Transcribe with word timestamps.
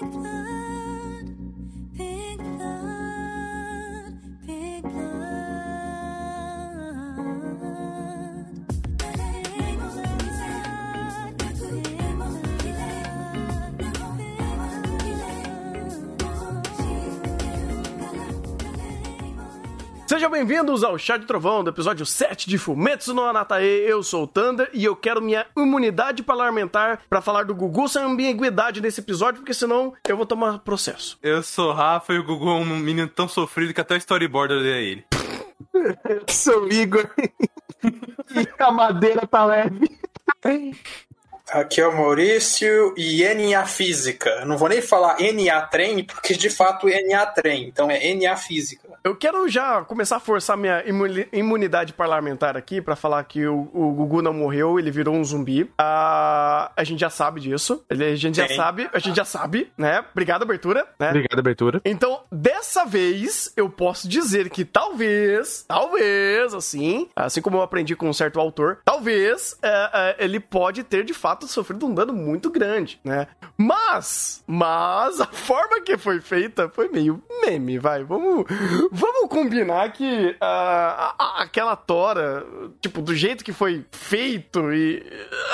big 0.00 0.14
love. 0.14 0.43
Sejam 20.24 20.32
bem-vindos 20.32 20.82
ao 20.82 20.96
Chá 20.96 21.18
de 21.18 21.26
Trovão, 21.26 21.62
do 21.62 21.68
episódio 21.68 22.06
7 22.06 22.48
de 22.48 22.56
Fumetsu 22.56 23.12
no 23.12 23.24
Anatae. 23.24 23.66
Eu 23.86 24.02
sou 24.02 24.22
o 24.22 24.26
Thunder 24.26 24.70
e 24.72 24.82
eu 24.82 24.96
quero 24.96 25.20
minha 25.20 25.44
imunidade 25.54 26.22
parlamentar 26.22 27.02
pra 27.10 27.20
falar 27.20 27.44
do 27.44 27.54
Gugu 27.54 27.86
sem 27.90 28.02
ambiguidade 28.02 28.80
nesse 28.80 29.02
episódio, 29.02 29.42
porque 29.42 29.52
senão 29.52 29.92
eu 30.08 30.16
vou 30.16 30.24
tomar 30.24 30.60
processo. 30.60 31.18
Eu 31.22 31.42
sou 31.42 31.68
o 31.68 31.72
Rafa 31.74 32.14
e 32.14 32.18
o 32.18 32.24
Gugu 32.24 32.48
é 32.48 32.54
um 32.54 32.64
menino 32.64 33.06
tão 33.06 33.28
sofrido 33.28 33.74
que 33.74 33.82
até 33.82 33.96
o 33.96 33.98
storyboard 33.98 34.54
eu 34.54 34.62
dei 34.62 34.72
a 34.72 34.78
ele. 34.78 35.04
Sou 36.32 36.72
Igor. 36.72 37.06
e 37.84 38.48
a 38.58 38.72
madeira 38.72 39.26
tá 39.26 39.44
leve. 39.44 39.90
Aqui 41.50 41.82
é 41.82 41.86
o 41.86 41.94
Maurício 41.94 42.94
e 42.96 43.22
NA 43.22 43.66
Física. 43.66 44.46
Não 44.46 44.56
vou 44.56 44.70
nem 44.70 44.80
falar 44.80 45.18
NA 45.20 45.60
Trem, 45.66 46.02
porque 46.02 46.32
de 46.32 46.48
fato 46.48 46.86
NA 46.86 47.26
Trem. 47.26 47.68
Então 47.68 47.90
é 47.90 48.14
NA 48.14 48.34
Física. 48.38 48.93
Eu 49.04 49.14
quero 49.14 49.46
já 49.50 49.82
começar 49.84 50.16
a 50.16 50.20
forçar 50.20 50.56
minha 50.56 50.82
imuni- 50.88 51.28
imunidade 51.30 51.92
parlamentar 51.92 52.56
aqui 52.56 52.80
pra 52.80 52.96
falar 52.96 53.22
que 53.24 53.46
o, 53.46 53.68
o 53.74 53.92
Gugu 53.92 54.22
não 54.22 54.32
morreu, 54.32 54.78
ele 54.78 54.90
virou 54.90 55.14
um 55.14 55.22
zumbi. 55.22 55.70
Ah, 55.76 56.72
a 56.74 56.82
gente 56.84 57.00
já 57.00 57.10
sabe 57.10 57.38
disso. 57.38 57.84
Ele- 57.90 58.02
A 58.06 58.16
gente 58.16 58.36
já 58.38 58.48
Sim. 58.48 58.56
sabe, 58.56 58.88
a 58.94 58.98
gente 58.98 59.14
já 59.14 59.24
sabe, 59.26 59.70
né? 59.76 60.02
Obrigado, 60.10 60.42
abertura, 60.42 60.88
né? 60.98 61.10
Obrigado, 61.10 61.38
abertura. 61.38 61.82
Então, 61.84 62.22
dessa 62.32 62.86
vez, 62.86 63.52
eu 63.58 63.68
posso 63.68 64.08
dizer 64.08 64.48
que 64.48 64.64
talvez, 64.64 65.66
talvez, 65.68 66.54
assim, 66.54 67.06
assim 67.14 67.42
como 67.42 67.58
eu 67.58 67.62
aprendi 67.62 67.94
com 67.94 68.08
um 68.08 68.12
certo 68.14 68.40
autor, 68.40 68.78
talvez 68.86 69.58
é, 69.62 69.90
é, 70.18 70.24
ele 70.24 70.40
pode 70.40 70.82
ter 70.82 71.04
de 71.04 71.12
fato 71.12 71.46
sofrido 71.46 71.84
um 71.84 71.92
dano 71.94 72.14
muito 72.14 72.48
grande, 72.50 72.98
né? 73.04 73.26
Mas, 73.54 74.42
mas 74.46 75.20
a 75.20 75.26
forma 75.26 75.82
que 75.82 75.98
foi 75.98 76.22
feita 76.22 76.70
foi 76.70 76.88
meio 76.88 77.22
meme, 77.44 77.78
vai. 77.78 78.02
Vamos, 78.02 78.46
vamos 78.94 79.28
combinar 79.28 79.92
que 79.92 80.36
ah, 80.40 81.14
a- 81.18 81.24
a- 81.24 81.42
aquela 81.42 81.74
tora, 81.76 82.46
tipo, 82.80 83.02
do 83.02 83.14
jeito 83.14 83.44
que 83.44 83.52
foi 83.52 83.84
feito 83.92 84.72
e. 84.72 85.02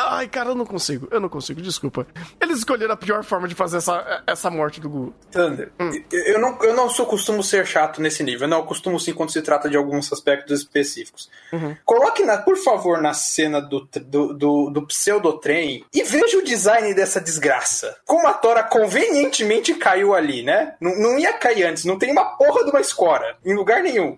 Ai, 0.09 0.29
cara, 0.29 0.51
eu 0.51 0.55
não 0.55 0.67
consigo, 0.67 1.09
eu 1.11 1.21
não 1.21 1.29
consigo, 1.29 1.61
desculpa. 1.63 2.07
Eles 2.41 2.59
escolheram 2.59 2.93
a 2.95 2.97
pior 2.97 3.25
forma 3.25 3.49
de 3.49 3.55
fazer 3.55 3.79
essa, 3.79 4.23
essa 4.27 4.51
morte 4.51 4.81
do 4.81 4.89
Gu. 4.91 5.15
Thunder, 5.31 5.73
Hum. 5.81 5.91
eu, 6.13 6.39
não, 6.39 6.59
eu 6.63 6.75
não 6.75 6.89
sou 6.89 7.07
costumo 7.07 7.43
ser 7.43 7.67
chato 7.67 8.01
nesse 8.01 8.23
nível. 8.23 8.47
Não, 8.47 8.59
eu 8.59 8.65
costumo 8.65 9.01
sim 9.01 9.15
quando 9.15 9.31
se 9.33 9.41
trata 9.43 9.69
de 9.69 9.77
alguns 9.77 10.13
aspectos 10.13 10.61
específicos. 10.61 11.31
Uhum. 11.53 11.75
Coloque, 11.85 12.23
na, 12.25 12.39
por 12.39 12.57
favor, 12.57 13.01
na 13.01 13.15
cena 13.15 13.61
do, 13.61 13.89
do, 14.05 14.35
do, 14.35 14.71
do 14.71 14.87
pseudotrem 14.87 15.85
e 15.93 16.03
veja 16.03 16.39
o 16.39 16.45
design 16.45 16.93
dessa 16.95 17.21
desgraça. 17.21 17.97
Como 18.05 18.27
a 18.29 18.35
Tora 18.35 18.63
convenientemente 18.63 19.75
caiu 19.75 20.15
ali, 20.15 20.43
né? 20.43 20.75
Não, 20.81 20.95
não 20.99 21.19
ia 21.19 21.33
cair 21.33 21.65
antes, 21.65 21.85
não 21.85 21.99
tem 21.99 22.13
uma 22.13 22.37
porra 22.37 22.65
de 22.65 22.71
uma 22.71 22.81
escora 22.81 23.30
em 23.45 23.55
lugar 23.55 23.83
nenhum. 23.83 24.17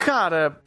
Cara, 0.00 0.58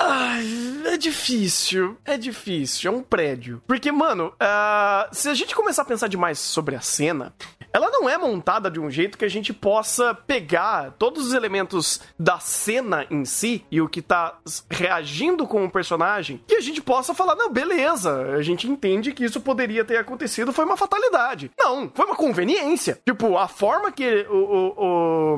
é 0.85 0.95
difícil. 0.95 1.97
É 2.05 2.17
difícil. 2.17 2.91
É 2.91 2.95
um 2.95 3.01
prédio. 3.01 3.61
Porque, 3.67 3.91
mano, 3.91 4.31
ah, 4.39 5.09
se 5.11 5.27
a 5.27 5.33
gente 5.33 5.55
começar 5.55 5.81
a 5.81 5.85
pensar 5.85 6.07
demais 6.07 6.37
sobre 6.37 6.75
a 6.75 6.81
cena, 6.81 7.33
ela 7.73 7.89
não 7.89 8.07
é 8.07 8.15
montada 8.15 8.69
de 8.69 8.79
um 8.79 8.91
jeito 8.91 9.17
que 9.17 9.25
a 9.25 9.29
gente 9.29 9.51
possa 9.51 10.13
pegar 10.13 10.91
todos 10.99 11.25
os 11.25 11.33
elementos 11.33 11.99
da 12.19 12.39
cena 12.39 13.07
em 13.09 13.25
si 13.25 13.65
e 13.71 13.81
o 13.81 13.89
que 13.89 14.03
tá 14.03 14.37
reagindo 14.69 15.47
com 15.47 15.65
o 15.65 15.71
personagem 15.71 16.39
e 16.47 16.55
a 16.55 16.61
gente 16.61 16.79
possa 16.81 17.15
falar, 17.15 17.33
não, 17.35 17.51
beleza, 17.51 18.35
a 18.35 18.43
gente 18.43 18.69
entende 18.69 19.11
que 19.11 19.25
isso 19.25 19.41
poderia 19.41 19.83
ter 19.83 19.97
acontecido, 19.97 20.53
foi 20.53 20.63
uma 20.65 20.77
fatalidade. 20.77 21.49
Não, 21.57 21.91
foi 21.93 22.05
uma 22.05 22.15
conveniência. 22.15 22.99
Tipo, 23.03 23.35
a 23.39 23.47
forma 23.47 23.91
que 23.91 24.27
o, 24.29 24.35
o- 24.35 24.73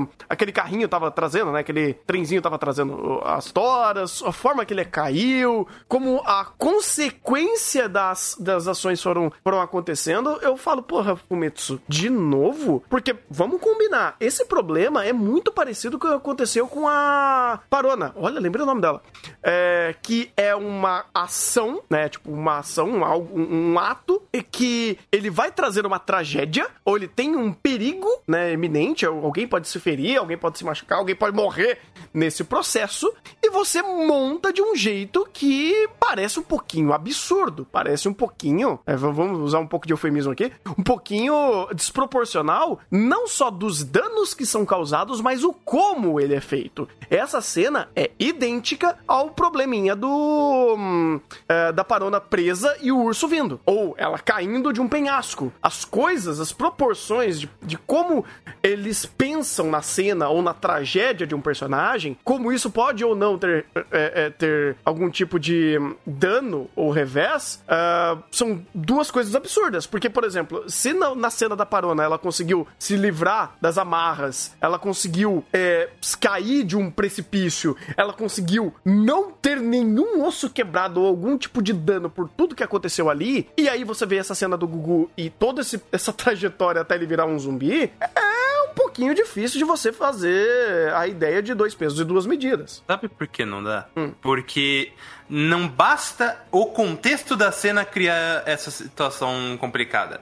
o- 0.01 0.07
aquele 0.27 0.51
carrinho 0.51 0.89
tava 0.89 1.09
trazendo, 1.09 1.53
né, 1.53 1.61
aquele 1.61 1.93
trenzinho 1.93 2.41
tava 2.41 2.59
trazendo 2.59 3.21
as 3.23 3.49
toras, 3.53 3.84
a 3.91 4.31
forma 4.31 4.65
que 4.65 4.73
ele 4.73 4.85
caiu, 4.85 5.67
como 5.87 6.21
a 6.25 6.45
consequência 6.57 7.87
das, 7.89 8.35
das 8.39 8.67
ações 8.67 9.01
foram, 9.01 9.31
foram 9.43 9.61
acontecendo, 9.61 10.39
eu 10.41 10.55
falo, 10.57 10.81
porra, 10.81 11.15
Fumetsu, 11.15 11.81
de 11.87 12.09
novo? 12.09 12.83
Porque, 12.89 13.15
vamos 13.29 13.61
combinar, 13.61 14.15
esse 14.19 14.45
problema 14.45 15.05
é 15.05 15.13
muito 15.13 15.51
parecido 15.51 15.97
com 15.99 16.07
o 16.07 16.11
que 16.11 16.15
aconteceu 16.17 16.67
com 16.67 16.87
a 16.87 17.59
Parona. 17.69 18.13
Olha, 18.15 18.39
lembrei 18.39 18.63
o 18.63 18.65
nome 18.65 18.81
dela. 18.81 19.01
É, 19.43 19.95
que 20.01 20.31
é 20.35 20.55
uma 20.55 21.05
ação, 21.13 21.81
né, 21.89 22.09
tipo, 22.09 22.31
uma 22.31 22.59
ação, 22.59 22.89
um, 22.89 23.71
um 23.73 23.79
ato, 23.79 24.21
e 24.33 24.41
que 24.41 24.97
ele 25.11 25.29
vai 25.29 25.51
trazer 25.51 25.85
uma 25.85 25.99
tragédia, 25.99 26.67
ou 26.83 26.97
ele 26.97 27.07
tem 27.07 27.35
um 27.35 27.51
perigo, 27.51 28.09
né, 28.27 28.53
iminente, 28.53 29.05
alguém 29.05 29.47
pode 29.47 29.67
se 29.67 29.79
ferir, 29.79 30.17
alguém 30.17 30.37
pode 30.37 30.57
se 30.57 30.65
machucar, 30.65 30.99
alguém 30.99 31.15
pode 31.15 31.35
morrer 31.35 31.79
nesse 32.13 32.43
processo, 32.43 33.11
e 33.41 33.49
você 33.49 33.74
monta 33.81 34.51
de 34.51 34.61
um 34.61 34.75
jeito 34.75 35.27
que 35.31 35.87
parece 35.99 36.39
um 36.39 36.43
pouquinho 36.43 36.93
absurdo, 36.93 37.67
parece 37.71 38.07
um 38.07 38.13
pouquinho, 38.13 38.79
é, 38.85 38.95
vamos 38.95 39.39
usar 39.39 39.59
um 39.59 39.67
pouco 39.67 39.87
de 39.87 39.93
eufemismo 39.93 40.31
aqui, 40.31 40.51
um 40.77 40.83
pouquinho 40.83 41.67
desproporcional, 41.73 42.79
não 42.89 43.27
só 43.27 43.49
dos 43.49 43.83
danos 43.83 44.33
que 44.33 44.45
são 44.45 44.65
causados, 44.65 45.21
mas 45.21 45.43
o 45.43 45.53
como 45.53 46.19
ele 46.19 46.35
é 46.35 46.41
feito. 46.41 46.87
Essa 47.09 47.41
cena 47.41 47.89
é 47.95 48.11
idêntica 48.19 48.97
ao 49.07 49.29
probleminha 49.29 49.95
do 49.95 50.75
hum, 50.77 51.19
é, 51.47 51.71
da 51.71 51.83
parona 51.83 52.19
presa 52.19 52.75
e 52.81 52.91
o 52.91 52.99
urso 52.99 53.27
vindo, 53.27 53.59
ou 53.65 53.95
ela 53.97 54.17
caindo 54.17 54.73
de 54.73 54.81
um 54.81 54.87
penhasco. 54.87 55.51
As 55.61 55.85
coisas, 55.85 56.39
as 56.39 56.51
proporções 56.51 57.39
de, 57.39 57.49
de 57.61 57.77
como 57.77 58.25
eles 58.61 59.05
pensam 59.05 59.69
na 59.69 59.81
cena 59.81 60.29
ou 60.29 60.41
na 60.41 60.53
tragédia 60.53 61.27
de 61.27 61.35
um 61.35 61.41
personagem, 61.41 62.17
como 62.23 62.51
isso 62.51 62.69
pode 62.69 63.03
ou 63.03 63.15
não 63.15 63.37
ter, 63.37 63.64
é, 63.91 64.25
é, 64.25 64.29
ter 64.29 64.75
algum 64.83 65.09
tipo 65.09 65.39
de 65.39 65.77
dano 66.05 66.69
ou 66.75 66.91
revés, 66.91 67.61
ah, 67.67 68.17
são 68.31 68.65
duas 68.73 69.09
coisas 69.11 69.35
absurdas. 69.35 69.85
Porque, 69.87 70.09
por 70.09 70.23
exemplo, 70.23 70.63
se 70.69 70.93
na, 70.93 71.13
na 71.15 71.29
cena 71.29 71.55
da 71.55 71.65
Parona 71.65 72.03
ela 72.03 72.17
conseguiu 72.17 72.67
se 72.79 72.95
livrar 72.95 73.55
das 73.61 73.77
amarras, 73.77 74.55
ela 74.61 74.77
conseguiu 74.79 75.43
é, 75.53 75.89
cair 76.19 76.63
de 76.63 76.77
um 76.77 76.89
precipício, 76.91 77.75
ela 77.97 78.13
conseguiu 78.13 78.73
não 78.83 79.31
ter 79.31 79.59
nenhum 79.59 80.23
osso 80.25 80.49
quebrado 80.49 81.01
ou 81.01 81.07
algum 81.07 81.37
tipo 81.37 81.61
de 81.61 81.73
dano 81.73 82.09
por 82.09 82.29
tudo 82.29 82.55
que 82.55 82.63
aconteceu 82.63 83.09
ali, 83.09 83.47
e 83.57 83.67
aí 83.69 83.83
você 83.83 84.05
vê 84.05 84.17
essa 84.17 84.35
cena 84.35 84.57
do 84.57 84.67
Gugu 84.67 85.09
e 85.17 85.29
toda 85.29 85.61
esse- 85.61 85.81
essa 85.91 86.11
trajetória 86.13 86.81
até 86.81 86.95
ele 86.95 87.05
virar 87.05 87.25
um 87.25 87.37
zumbi, 87.39 87.91
é 87.99 88.34
pouquinho 88.75 89.15
difícil 89.15 89.57
de 89.57 89.63
você 89.65 89.91
fazer 89.91 90.93
a 90.93 91.07
ideia 91.07 91.41
de 91.41 91.53
dois 91.53 91.73
pesos 91.73 91.99
e 91.99 92.03
duas 92.03 92.25
medidas. 92.25 92.83
Sabe 92.85 93.07
por 93.07 93.25
que 93.27 93.45
não 93.45 93.63
dá? 93.63 93.87
Porque 94.21 94.91
não 95.29 95.67
basta 95.67 96.37
o 96.51 96.67
contexto 96.67 97.35
da 97.35 97.51
cena 97.51 97.83
criar 97.85 98.43
essa 98.45 98.69
situação 98.69 99.57
complicada. 99.59 100.21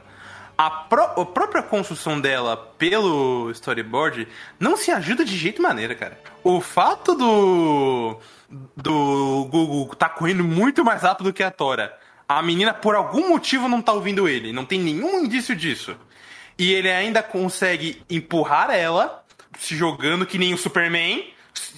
A, 0.56 0.69
pró- 0.69 1.16
a 1.19 1.25
própria 1.25 1.64
construção 1.64 2.22
dela 2.22 2.56
pelo 2.56 3.50
storyboard 3.52 4.28
não 4.59 4.78
se 4.78 4.91
ajuda 4.91 5.25
de 5.25 5.35
jeito 5.35 5.62
maneira, 5.62 5.96
cara. 5.96 6.20
O 6.44 6.62
fato 6.62 7.16
do. 7.16 8.20
do 8.78 9.47
Google 9.50 9.96
tá 9.96 10.08
correndo 10.09 10.44
muito 10.44 10.85
mais 10.85 11.02
rápido 11.02 11.34
que 11.34 11.41
a 11.41 11.50
Tora. 11.52 11.97
A 12.30 12.41
menina, 12.41 12.74
por 12.74 12.96
algum 12.96 13.30
motivo, 13.30 13.68
não 13.68 13.81
tá 13.81 13.94
ouvindo 13.94 14.28
ele. 14.30 14.53
Não 14.53 14.64
tem 14.64 14.80
nenhum 14.80 15.24
indício 15.25 15.56
disso. 15.56 15.96
E 16.63 16.74
ele 16.74 16.90
ainda 16.90 17.22
consegue 17.22 18.01
empurrar 18.09 18.70
ela, 18.72 19.23
se 19.59 19.76
jogando 19.76 20.26
que 20.26 20.38
nem 20.38 20.53
o 20.53 20.58
Superman. 20.58 21.26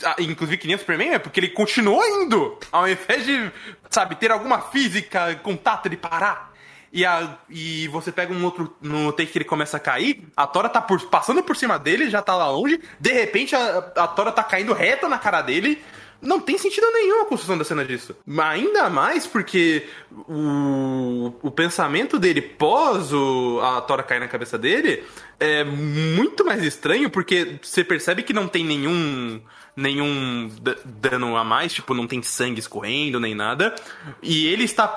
Ah, 0.04 0.16
Inclusive 0.20 0.58
que 0.60 0.68
nem 0.68 0.76
o 0.76 0.80
Superman, 0.80 1.14
é 1.14 1.20
porque 1.20 1.40
ele 1.40 1.50
continuou 1.50 2.06
indo. 2.06 2.60
Ao 2.72 2.88
invés 2.88 3.26
de, 3.26 3.52
sabe, 3.90 4.16
ter 4.16 4.32
alguma 4.32 4.62
física, 4.62 5.36
contato, 5.42 5.88
ele 5.88 5.98
parar. 5.98 6.54
E, 6.94 7.04
a, 7.04 7.38
e 7.50 7.88
você 7.90 8.12
pega 8.12 8.32
um 8.34 8.44
outro. 8.46 8.74
No 8.80 9.12
take 9.12 9.32
que 9.32 9.38
ele 9.40 9.46
começa 9.46 9.76
a 9.78 9.80
cair, 9.80 10.24
a 10.38 10.46
Tora 10.48 10.70
tá 10.70 10.80
por- 10.82 11.02
passando 11.10 11.42
por 11.44 11.56
cima 11.58 11.78
dele, 11.80 12.10
já 12.10 12.22
tá 12.22 12.36
lá 12.36 12.50
longe. 12.50 12.80
De 13.00 13.12
repente 13.12 13.54
a, 13.56 13.80
a 13.98 14.08
Tora 14.08 14.32
tá 14.32 14.44
caindo 14.44 14.72
reta 14.72 15.10
na 15.10 15.18
cara 15.18 15.42
dele. 15.42 15.84
Não 16.26 16.40
tem 16.40 16.58
sentido 16.58 16.86
nenhum 16.92 17.22
a 17.22 17.26
construção 17.26 17.58
da 17.58 17.64
cena 17.64 17.86
disso. 17.86 18.16
Ainda 18.38 18.90
mais 18.90 19.26
porque 19.28 19.88
o, 20.28 21.34
o 21.42 21.52
pensamento 21.52 22.18
dele 22.20 22.42
pós 22.42 23.14
o, 23.14 23.60
a 23.62 23.82
Tora 23.82 24.04
cair 24.04 24.20
na 24.20 24.28
cabeça 24.28 24.58
dele 24.58 25.04
é 25.40 25.64
muito 25.64 26.44
mais 26.46 26.64
estranho 26.64 27.10
porque 27.10 27.60
você 27.62 27.84
percebe 27.84 28.24
que 28.24 28.34
não 28.34 28.48
tem 28.48 28.64
nenhum 28.66 29.40
nenhum 29.78 30.50
da- 30.62 30.78
dano 30.86 31.36
a 31.36 31.44
mais, 31.44 31.74
tipo, 31.74 31.94
não 31.94 32.08
tem 32.08 32.24
sangue 32.24 32.62
escorrendo 32.62 33.20
nem 33.20 33.36
nada. 33.36 33.76
E 34.24 34.48
ele 34.48 34.64
está 34.64 34.94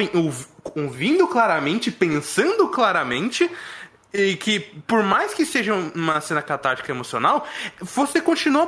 ouvindo 0.77 1.27
claramente, 1.27 1.91
pensando 1.91 2.69
claramente 2.69 3.51
E 4.13 4.37
que, 4.37 4.61
por 4.87 5.03
mais 5.03 5.35
que 5.35 5.45
seja 5.45 5.75
uma 5.75 6.21
cena 6.23 6.41
catártica 6.41 6.91
emocional, 6.91 7.47
você 7.81 8.21
continua 8.23 8.67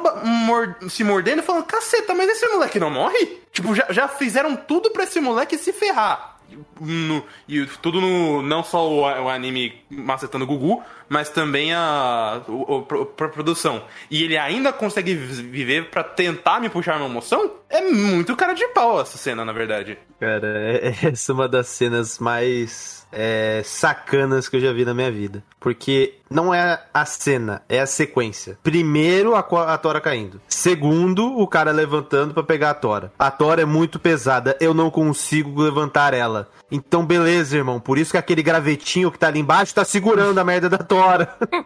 se 0.90 1.02
mordendo 1.02 1.38
e 1.38 1.42
falando, 1.42 1.64
caceta, 1.64 2.14
mas 2.14 2.28
esse 2.28 2.46
moleque 2.48 2.78
não 2.78 2.90
morre? 2.90 3.40
Tipo, 3.50 3.74
já, 3.74 3.86
já 3.90 4.06
fizeram 4.06 4.54
tudo 4.54 4.90
pra 4.90 5.04
esse 5.04 5.18
moleque 5.18 5.56
se 5.56 5.72
ferrar. 5.72 6.36
No- 6.80 7.24
e 7.48 7.64
tudo 7.80 8.00
no. 8.00 8.42
Não 8.42 8.62
só 8.64 8.86
o, 8.86 9.00
o 9.02 9.28
anime 9.28 9.82
macetando 9.88 10.44
o 10.44 10.46
Gugu, 10.48 10.82
mas 11.10 11.28
também 11.28 11.74
a, 11.74 12.40
pro- 12.86 13.12
a 13.20 13.28
produção. 13.28 13.82
E 14.10 14.22
ele 14.22 14.38
ainda 14.38 14.72
consegue 14.72 15.14
vi- 15.14 15.42
viver 15.42 15.90
pra 15.90 16.02
tentar 16.04 16.60
me 16.60 16.70
puxar 16.70 16.96
uma 16.96 17.06
emoção? 17.06 17.50
É 17.68 17.82
muito 17.82 18.34
cara 18.36 18.54
de 18.54 18.66
pau 18.68 19.00
essa 19.00 19.18
cena, 19.18 19.44
na 19.44 19.52
verdade. 19.52 19.98
Cara, 20.18 20.46
é- 20.46 20.94
essa 21.12 21.32
é 21.32 21.34
uma 21.34 21.48
das 21.48 21.66
cenas 21.66 22.18
mais 22.20 23.06
é, 23.12 23.60
sacanas 23.64 24.48
que 24.48 24.56
eu 24.56 24.60
já 24.60 24.72
vi 24.72 24.84
na 24.84 24.94
minha 24.94 25.10
vida. 25.10 25.42
Porque 25.58 26.14
não 26.30 26.54
é 26.54 26.80
a 26.94 27.04
cena, 27.04 27.62
é 27.68 27.80
a 27.80 27.86
sequência. 27.86 28.58
Primeiro, 28.62 29.34
a, 29.34 29.40
a 29.40 29.76
Tora 29.78 30.00
caindo. 30.00 30.40
Segundo, 30.48 31.36
o 31.38 31.46
cara 31.46 31.70
levantando 31.70 32.32
pra 32.32 32.42
pegar 32.42 32.70
a 32.70 32.74
Tora. 32.74 33.12
A 33.18 33.30
Tora 33.30 33.62
é 33.62 33.66
muito 33.66 33.98
pesada, 33.98 34.56
eu 34.60 34.72
não 34.72 34.90
consigo 34.90 35.60
levantar 35.60 36.14
ela. 36.14 36.48
Então, 36.72 37.04
beleza, 37.04 37.56
irmão. 37.56 37.80
Por 37.80 37.98
isso 37.98 38.12
que 38.12 38.16
aquele 38.16 38.42
gravetinho 38.42 39.10
que 39.10 39.18
tá 39.18 39.26
ali 39.26 39.40
embaixo 39.40 39.74
tá 39.74 39.84
segurando 39.84 40.38
a 40.38 40.44
merda 40.44 40.68
da 40.68 40.78
Tora. 40.78 40.99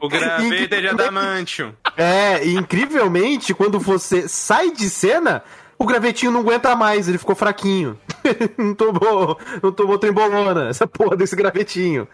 O 0.00 0.08
gravete 0.08 0.74
é 0.74 0.80
de 0.80 0.88
adamantium. 0.88 1.72
É, 1.96 2.44
e 2.44 2.54
incrivelmente, 2.54 3.54
quando 3.54 3.78
você 3.78 4.28
sai 4.28 4.70
de 4.70 4.88
cena, 4.88 5.42
o 5.78 5.86
gravetinho 5.86 6.32
não 6.32 6.40
aguenta 6.40 6.74
mais, 6.74 7.08
ele 7.08 7.18
ficou 7.18 7.34
fraquinho. 7.34 7.98
não 8.56 8.74
tomou, 8.74 9.38
não 9.62 9.72
tomou 9.72 9.98
trembolona, 9.98 10.68
essa 10.68 10.86
porra 10.86 11.16
desse 11.16 11.36
gravetinho. 11.36 12.08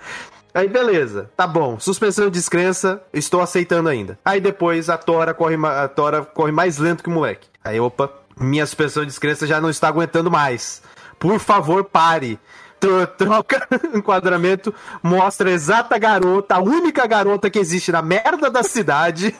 Aí 0.53 0.69
beleza, 0.69 1.31
tá 1.37 1.47
bom, 1.47 1.79
suspensão 1.79 2.25
de 2.25 2.33
descrença, 2.33 3.01
estou 3.13 3.41
aceitando 3.41 3.89
ainda. 3.89 4.19
Aí 4.25 4.41
depois 4.41 4.91
a 4.91 4.99
Tora 4.99 5.33
corre, 5.33 5.57
a 5.65 5.87
Tora 5.87 6.25
corre 6.25 6.51
mais 6.51 6.79
lento 6.79 7.05
que 7.05 7.09
o 7.09 7.13
moleque. 7.13 7.47
Aí 7.63 7.79
opa, 7.79 8.11
minha 8.37 8.67
suspensão 8.67 9.05
de 9.05 9.09
descrença 9.09 9.47
já 9.47 9.61
não 9.61 9.71
está 9.71 9.87
aguentando 9.89 10.31
mais. 10.31 10.83
Por 11.19 11.39
favor, 11.39 11.85
pare. 11.85 12.39
Tro- 12.81 13.07
Troca 13.07 13.69
enquadramento, 13.95 14.75
mostra 15.03 15.51
a 15.51 15.53
exata 15.53 15.99
garota, 15.99 16.55
a 16.57 16.61
única 16.61 17.07
garota 17.07 17.51
que 17.51 17.59
existe 17.59 17.93
na 17.93 18.01
merda 18.01 18.51
da 18.51 18.63
cidade, 18.63 19.35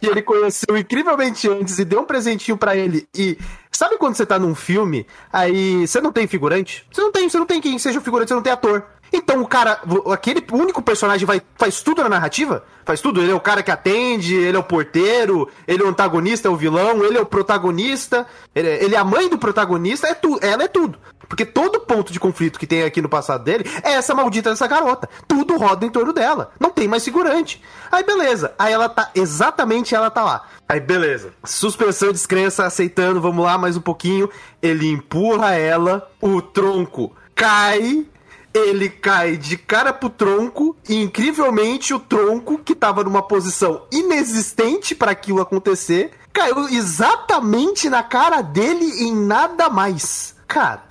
que 0.00 0.06
ele 0.06 0.22
conheceu 0.22 0.76
incrivelmente 0.76 1.48
antes 1.48 1.78
e 1.78 1.84
deu 1.84 2.00
um 2.00 2.04
presentinho 2.04 2.56
pra 2.56 2.76
ele. 2.76 3.08
E 3.14 3.36
sabe 3.72 3.98
quando 3.98 4.14
você 4.14 4.24
tá 4.24 4.38
num 4.38 4.54
filme, 4.54 5.06
aí 5.32 5.86
você 5.86 6.00
não 6.00 6.12
tem 6.12 6.26
figurante? 6.26 6.86
Você 6.92 7.00
não 7.00 7.10
tem, 7.12 7.28
você 7.28 7.38
não 7.38 7.46
tem 7.46 7.60
quem 7.60 7.78
seja 7.78 7.98
o 7.98 8.02
figurante, 8.02 8.28
você 8.28 8.34
não 8.34 8.42
tem 8.42 8.52
ator. 8.52 8.84
Então 9.12 9.40
o 9.40 9.46
cara, 9.46 9.80
aquele 10.12 10.44
único 10.50 10.82
personagem 10.82 11.24
vai, 11.24 11.40
faz 11.56 11.80
tudo 11.80 12.02
na 12.02 12.08
narrativa? 12.08 12.64
Faz 12.84 13.00
tudo. 13.00 13.20
Ele 13.22 13.30
é 13.30 13.34
o 13.34 13.40
cara 13.40 13.62
que 13.62 13.70
atende, 13.70 14.34
ele 14.34 14.56
é 14.56 14.60
o 14.60 14.64
porteiro, 14.64 15.48
ele 15.66 15.80
é 15.82 15.86
o 15.86 15.88
antagonista, 15.88 16.48
é 16.48 16.50
o 16.50 16.56
vilão, 16.56 17.04
ele 17.04 17.16
é 17.16 17.20
o 17.20 17.26
protagonista, 17.26 18.26
ele 18.54 18.68
é, 18.68 18.84
ele 18.84 18.94
é 18.96 18.98
a 18.98 19.04
mãe 19.04 19.28
do 19.28 19.38
protagonista, 19.38 20.08
é 20.08 20.14
tudo. 20.14 20.44
Ela 20.44 20.64
é 20.64 20.68
tudo. 20.68 20.98
Porque 21.28 21.44
todo 21.44 21.80
ponto 21.80 22.12
de 22.12 22.20
conflito 22.20 22.58
que 22.58 22.66
tem 22.66 22.82
aqui 22.82 23.00
no 23.00 23.08
passado 23.08 23.44
dele 23.44 23.64
é 23.82 23.92
essa 23.92 24.14
maldita 24.14 24.50
dessa 24.50 24.66
garota. 24.66 25.08
Tudo 25.26 25.56
roda 25.56 25.84
em 25.84 25.90
torno 25.90 26.12
dela. 26.12 26.52
Não 26.58 26.70
tem 26.70 26.88
mais 26.88 27.04
figurante. 27.04 27.62
Aí 27.90 28.04
beleza. 28.04 28.54
Aí 28.58 28.72
ela 28.72 28.88
tá. 28.88 29.10
Exatamente 29.14 29.94
ela 29.94 30.10
tá 30.10 30.22
lá. 30.24 30.48
Aí 30.68 30.80
beleza. 30.80 31.32
Suspensão 31.44 32.08
de 32.08 32.14
descrença, 32.14 32.64
aceitando, 32.64 33.20
vamos 33.20 33.44
lá 33.44 33.56
mais 33.58 33.76
um 33.76 33.80
pouquinho. 33.80 34.28
Ele 34.60 34.88
empurra 34.88 35.54
ela, 35.54 36.10
o 36.20 36.40
tronco 36.42 37.12
cai. 37.36 38.06
Ele 38.54 38.88
cai 38.88 39.36
de 39.36 39.58
cara 39.58 39.92
pro 39.92 40.08
tronco 40.08 40.74
e 40.88 41.02
incrivelmente 41.02 41.92
o 41.92 41.98
tronco, 41.98 42.56
que 42.56 42.74
tava 42.74 43.04
numa 43.04 43.20
posição 43.20 43.82
inexistente 43.92 44.94
para 44.94 45.10
aquilo 45.10 45.42
acontecer, 45.42 46.12
caiu 46.32 46.66
exatamente 46.66 47.90
na 47.90 48.02
cara 48.02 48.40
dele 48.40 48.86
e 48.86 49.08
em 49.08 49.14
nada 49.14 49.68
mais. 49.68 50.34
Cara, 50.48 50.84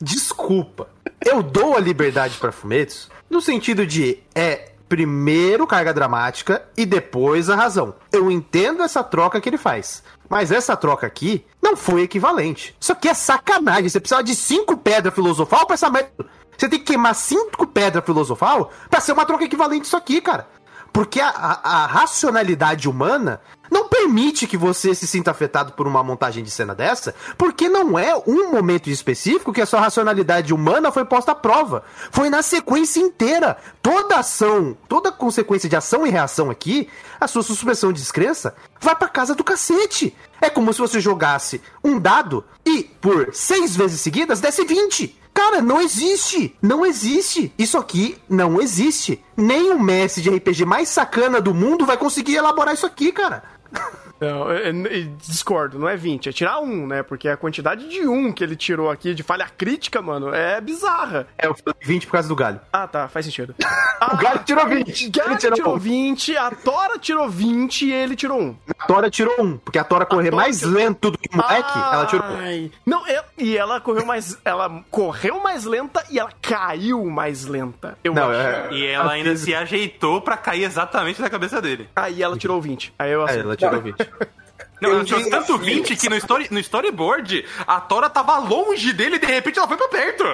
desculpa. 0.00 0.88
Eu 1.24 1.42
dou 1.42 1.76
a 1.76 1.80
liberdade 1.80 2.38
para 2.38 2.52
Fumetsu 2.52 3.08
no 3.28 3.40
sentido 3.40 3.86
de 3.86 4.18
é 4.34 4.72
primeiro 4.88 5.66
carga 5.66 5.92
dramática 5.92 6.64
e 6.76 6.86
depois 6.86 7.50
a 7.50 7.56
razão. 7.56 7.94
Eu 8.12 8.30
entendo 8.30 8.82
essa 8.82 9.02
troca 9.02 9.40
que 9.40 9.48
ele 9.48 9.58
faz. 9.58 10.02
Mas 10.28 10.50
essa 10.50 10.76
troca 10.76 11.06
aqui 11.06 11.44
não 11.62 11.76
foi 11.76 12.02
equivalente. 12.02 12.76
Isso 12.80 12.92
aqui 12.92 13.08
é 13.08 13.14
sacanagem. 13.14 13.88
Você 13.88 14.00
precisava 14.00 14.24
de 14.24 14.34
cinco 14.34 14.76
pedras 14.76 15.14
filosofal 15.14 15.66
pra 15.66 15.74
essa 15.74 15.90
merda. 15.90 16.26
Você 16.56 16.68
tem 16.68 16.78
que 16.78 16.86
queimar 16.86 17.14
cinco 17.14 17.66
pedras 17.66 18.04
filosofal 18.04 18.70
pra 18.88 19.00
ser 19.00 19.12
uma 19.12 19.26
troca 19.26 19.44
equivalente 19.44 19.86
isso 19.86 19.96
aqui, 19.96 20.20
cara. 20.20 20.48
Porque 20.96 21.20
a, 21.20 21.28
a- 21.28 21.86
racionalidade 21.86 22.88
humana 22.88 23.38
não 23.70 23.86
permite 23.86 24.46
que 24.46 24.56
você 24.56 24.94
se 24.94 25.06
sinta 25.06 25.30
afetado 25.30 25.72
por 25.72 25.86
uma 25.86 26.02
montagem 26.02 26.42
de 26.42 26.50
cena 26.50 26.74
dessa, 26.74 27.14
porque 27.36 27.68
não 27.68 27.98
é 27.98 28.16
um 28.26 28.50
momento 28.50 28.88
específico 28.88 29.52
que 29.52 29.60
a 29.60 29.66
sua 29.66 29.78
racionalidade 29.80 30.54
humana 30.54 30.90
foi 30.90 31.04
posta 31.04 31.32
à 31.32 31.34
prova. 31.34 31.84
Foi 32.10 32.30
na 32.30 32.40
sequência 32.40 32.98
inteira. 33.00 33.58
Toda 33.82 34.16
ação, 34.16 34.74
toda 34.88 35.12
consequência 35.12 35.68
de 35.68 35.76
ação 35.76 36.06
e 36.06 36.10
reação 36.10 36.48
aqui, 36.50 36.88
a 37.20 37.28
sua 37.28 37.42
suspensão 37.42 37.92
de 37.92 38.00
descrença 38.00 38.56
vai 38.80 38.96
pra 38.96 39.06
casa 39.10 39.34
do 39.34 39.44
cacete. 39.44 40.16
É 40.40 40.48
como 40.48 40.72
se 40.72 40.78
você 40.78 40.98
jogasse 40.98 41.60
um 41.84 41.98
dado 42.00 42.42
e, 42.64 42.84
por 42.84 43.34
seis 43.34 43.76
vezes 43.76 44.00
seguidas, 44.00 44.40
desse 44.40 44.64
20. 44.64 45.14
Cara, 45.36 45.60
não 45.60 45.82
existe! 45.82 46.56
Não 46.62 46.86
existe! 46.86 47.52
Isso 47.58 47.76
aqui 47.76 48.16
não 48.26 48.58
existe! 48.58 49.22
Nem 49.36 49.70
o 49.70 49.78
mestre 49.78 50.22
de 50.22 50.30
RPG 50.30 50.64
mais 50.64 50.88
sacana 50.88 51.42
do 51.42 51.52
mundo 51.52 51.84
vai 51.84 51.98
conseguir 51.98 52.36
elaborar 52.36 52.72
isso 52.72 52.86
aqui, 52.86 53.12
cara! 53.12 53.44
Não, 54.20 54.50
é- 54.50 54.68
é- 54.70 55.08
discordo, 55.18 55.78
não 55.78 55.88
é 55.88 55.96
20, 55.96 56.28
é 56.28 56.32
tirar 56.32 56.60
um, 56.60 56.86
né? 56.86 57.02
Porque 57.02 57.28
a 57.28 57.36
quantidade 57.36 57.88
de 57.88 58.06
um 58.06 58.32
que 58.32 58.42
ele 58.42 58.56
tirou 58.56 58.90
aqui 58.90 59.14
de 59.14 59.22
falha 59.22 59.46
crítica, 59.48 60.00
mano, 60.00 60.34
é 60.34 60.60
bizarra. 60.60 61.26
É, 61.38 61.46
eu 61.46 61.54
falei 61.54 61.74
20 61.82 62.06
por 62.06 62.12
causa 62.12 62.28
do 62.28 62.36
galho. 62.36 62.60
Ah, 62.72 62.86
tá, 62.86 63.08
faz 63.08 63.26
sentido. 63.26 63.54
O 64.12 64.16
galho 64.18 64.40
tirou 64.44 64.66
20! 64.68 65.04
O 65.04 65.22
ele 65.24 65.36
tirou, 65.38 65.54
tirou 65.56 65.74
um. 65.74 65.78
20, 65.78 66.36
a 66.36 66.50
Tora 66.50 66.98
tirou 66.98 67.30
20 67.30 67.86
e 67.86 67.92
ele 67.94 68.14
tirou 68.14 68.38
um. 68.38 68.54
A 68.78 68.86
Tora 68.86 69.08
tirou 69.10 69.34
um, 69.40 69.56
porque 69.56 69.78
a 69.78 69.84
Tora 69.84 70.04
correr 70.04 70.30
Tora 70.30 70.42
mais 70.42 70.58
tirou- 70.58 70.74
lento 70.74 71.10
do 71.10 71.16
que 71.18 71.30
o 71.32 71.36
moleque, 71.36 71.78
ela 71.78 72.04
tirou 72.06 72.26
um. 72.26 72.36
Ai. 72.38 72.70
Não, 72.84 73.06
é- 73.06 73.24
e 73.38 73.56
ela 73.56 73.80
correu 73.80 74.04
mais. 74.04 74.36
Ela 74.44 74.84
correu 74.90 75.42
mais 75.42 75.64
lenta 75.64 76.04
e 76.10 76.18
ela 76.18 76.30
caiu 76.42 77.06
mais 77.06 77.46
lenta. 77.46 77.96
Eu 78.04 78.12
Não, 78.12 78.28
acho. 78.28 78.38
é- 78.38 78.68
E 78.72 78.86
ela 78.86 79.12
ainda 79.12 79.30
física- 79.30 79.46
se 79.52 79.54
ajeitou 79.54 80.20
pra 80.20 80.36
cair 80.36 80.64
exatamente 80.64 81.20
na 81.22 81.30
cabeça 81.30 81.62
dele. 81.62 81.88
Aí 81.96 82.22
ela 82.22 82.36
tirou 82.36 82.60
20. 82.60 82.92
Aí 82.98 83.10
eu 83.10 83.22
É, 83.26 83.30
assim. 83.30 83.40
ela 83.40 83.56
tirou 83.56 83.80
20. 83.80 84.05
Não, 84.80 84.90
Eu 84.90 85.04
digo 85.04 85.30
tanto 85.30 85.54
assim, 85.54 85.64
20 85.64 85.96
que 85.96 86.08
no, 86.08 86.16
story, 86.16 86.48
no 86.50 86.58
storyboard 86.58 87.44
a 87.66 87.80
Tora 87.80 88.10
tava 88.10 88.36
longe 88.38 88.92
dele 88.92 89.16
e 89.16 89.18
de 89.18 89.26
repente 89.26 89.58
ela 89.58 89.66
foi 89.66 89.76
pra 89.76 89.88
perto. 89.88 90.24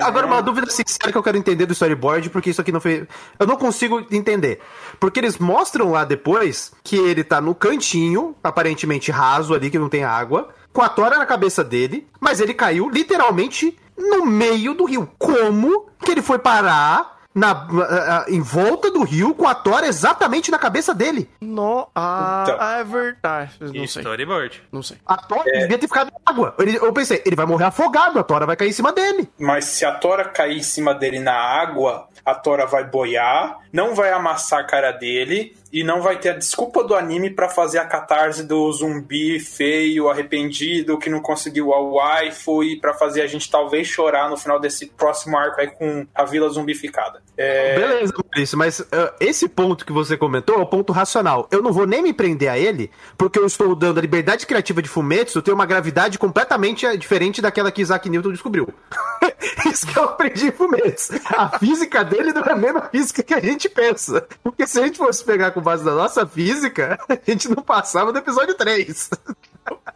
Agora, 0.00 0.26
uma 0.26 0.40
dúvida 0.40 0.70
sincera 0.70 1.12
que 1.12 1.18
eu 1.18 1.22
quero 1.22 1.36
entender 1.36 1.66
do 1.66 1.72
storyboard, 1.72 2.30
porque 2.30 2.50
isso 2.50 2.60
aqui 2.60 2.72
não 2.72 2.80
foi. 2.80 3.06
Eu 3.38 3.46
não 3.46 3.56
consigo 3.56 4.04
entender. 4.10 4.60
Porque 4.98 5.20
eles 5.20 5.36
mostram 5.38 5.90
lá 5.90 6.04
depois 6.04 6.72
que 6.82 6.96
ele 6.96 7.22
tá 7.22 7.40
no 7.40 7.54
cantinho, 7.54 8.34
aparentemente 8.42 9.10
raso 9.10 9.54
ali, 9.54 9.70
que 9.70 9.78
não 9.78 9.90
tem 9.90 10.04
água, 10.04 10.48
com 10.72 10.80
a 10.80 10.88
tora 10.88 11.18
na 11.18 11.26
cabeça 11.26 11.62
dele, 11.62 12.08
mas 12.18 12.40
ele 12.40 12.54
caiu 12.54 12.88
literalmente 12.88 13.78
no 13.96 14.24
meio 14.24 14.72
do 14.72 14.86
rio. 14.86 15.10
Como 15.18 15.86
que 16.02 16.10
ele 16.10 16.22
foi 16.22 16.38
parar 16.38 17.11
na, 17.34 18.24
em 18.28 18.40
volta 18.40 18.90
do 18.90 19.02
rio 19.04 19.34
com 19.34 19.46
a 19.48 19.54
tora 19.54 19.86
exatamente 19.86 20.50
na 20.50 20.58
cabeça 20.58 20.94
dele? 20.94 21.30
No, 21.40 21.88
ah, 21.94 22.44
Então. 22.44 22.56
ah, 22.60 22.78
é 22.78 22.84
verdade. 22.84 23.52
Não 23.60 23.86
sei. 23.86 24.02
Storyboard. 24.02 24.62
Não 24.70 24.82
sei. 24.82 24.98
A 25.06 25.16
tora 25.16 25.44
devia 25.44 25.78
ter 25.78 25.86
ficado 25.88 26.10
na 26.12 26.32
água. 26.32 26.54
Ele- 26.58 26.76
eu 26.76 26.92
pensei, 26.92 27.22
ele 27.24 27.36
vai 27.36 27.46
morrer 27.46 27.64
afogado, 27.64 28.18
a 28.18 28.22
tora 28.22 28.44
vai 28.46 28.56
cair 28.56 28.68
em 28.68 28.72
cima 28.72 28.92
dele. 28.92 29.28
Mas 29.38 29.64
se 29.66 29.84
a 29.84 29.92
Tora 29.92 30.24
cair 30.24 30.58
em 30.58 30.62
cima 30.62 30.94
dele 30.94 31.18
na 31.20 31.34
água, 31.34 32.08
a 32.24 32.34
Tora 32.34 32.66
vai 32.66 32.84
boiar, 32.84 33.58
não 33.72 33.94
vai 33.94 34.12
amassar 34.12 34.60
a 34.60 34.64
cara 34.64 34.92
dele 34.92 35.56
e 35.72 35.82
não 35.82 36.02
vai 36.02 36.18
ter 36.18 36.28
a 36.28 36.36
desculpa 36.36 36.84
do 36.84 36.94
anime 36.94 37.30
pra 37.30 37.48
fazer 37.48 37.78
a 37.78 37.86
catarse 37.86 38.44
do 38.44 38.70
zumbi 38.72 39.40
feio, 39.40 40.10
arrependido, 40.10 40.98
que 40.98 41.08
não 41.08 41.20
conseguiu 41.20 41.72
a 41.72 41.80
waifu 41.80 42.62
e 42.62 42.78
pra 42.78 42.92
fazer 42.92 43.22
a 43.22 43.26
gente 43.26 43.50
talvez 43.50 43.88
chorar 43.88 44.28
no 44.28 44.36
final 44.36 44.60
desse 44.60 44.86
próximo 44.86 45.36
arco 45.36 45.60
aí 45.60 45.68
com 45.68 46.06
a 46.14 46.24
vila 46.24 46.48
zumbificada. 46.50 47.22
É, 47.38 47.78
Beleza, 47.78 48.12
Maurício, 48.22 48.58
mas 48.58 48.80
ah, 48.92 49.14
esse 49.18 49.48
ponto 49.48 49.86
que 49.86 49.92
você 49.92 50.16
comentou 50.16 50.56
é 50.56 50.58
o 50.58 50.66
ponto 50.66 50.92
racional. 50.92 51.48
Eu 51.50 51.62
não 51.62 51.72
vou 51.72 51.86
nem 51.86 52.02
me 52.02 52.12
prender 52.12 52.50
a 52.50 52.58
ele, 52.58 52.90
porque 53.16 53.38
eu 53.38 53.46
estou 53.46 53.74
dando 53.74 53.98
a 53.98 54.02
liberdade 54.02 54.46
criativa 54.46 54.82
de 54.82 54.90
Fumetsu 54.90 55.40
ter 55.40 55.52
uma 55.52 55.64
gravidade 55.64 56.18
completamente 56.18 56.84
eh, 56.84 56.96
diferente 56.96 57.40
daquela 57.40 57.72
que 57.72 57.80
Isaac 57.80 58.08
Newton 58.10 58.32
descobriu. 58.32 58.68
Isso 59.66 59.86
que 59.86 59.98
eu 59.98 60.04
aprendi 60.04 60.48
em 60.48 60.52
Fumetsu. 60.52 61.14
A 61.34 61.58
física 61.58 62.04
dele 62.12 62.32
não 62.32 62.42
é 62.42 62.52
a 62.52 62.56
mesma 62.56 62.82
física 62.82 63.22
que 63.22 63.34
a 63.34 63.40
gente 63.40 63.68
pensa. 63.68 64.26
Porque 64.42 64.66
se 64.66 64.78
a 64.78 64.84
gente 64.84 64.98
fosse 64.98 65.24
pegar 65.24 65.50
com 65.52 65.60
base 65.60 65.84
na 65.84 65.94
nossa 65.94 66.26
física, 66.26 66.98
a 67.08 67.30
gente 67.30 67.48
não 67.48 67.62
passava 67.62 68.12
do 68.12 68.18
episódio 68.18 68.54
3. 68.54 69.10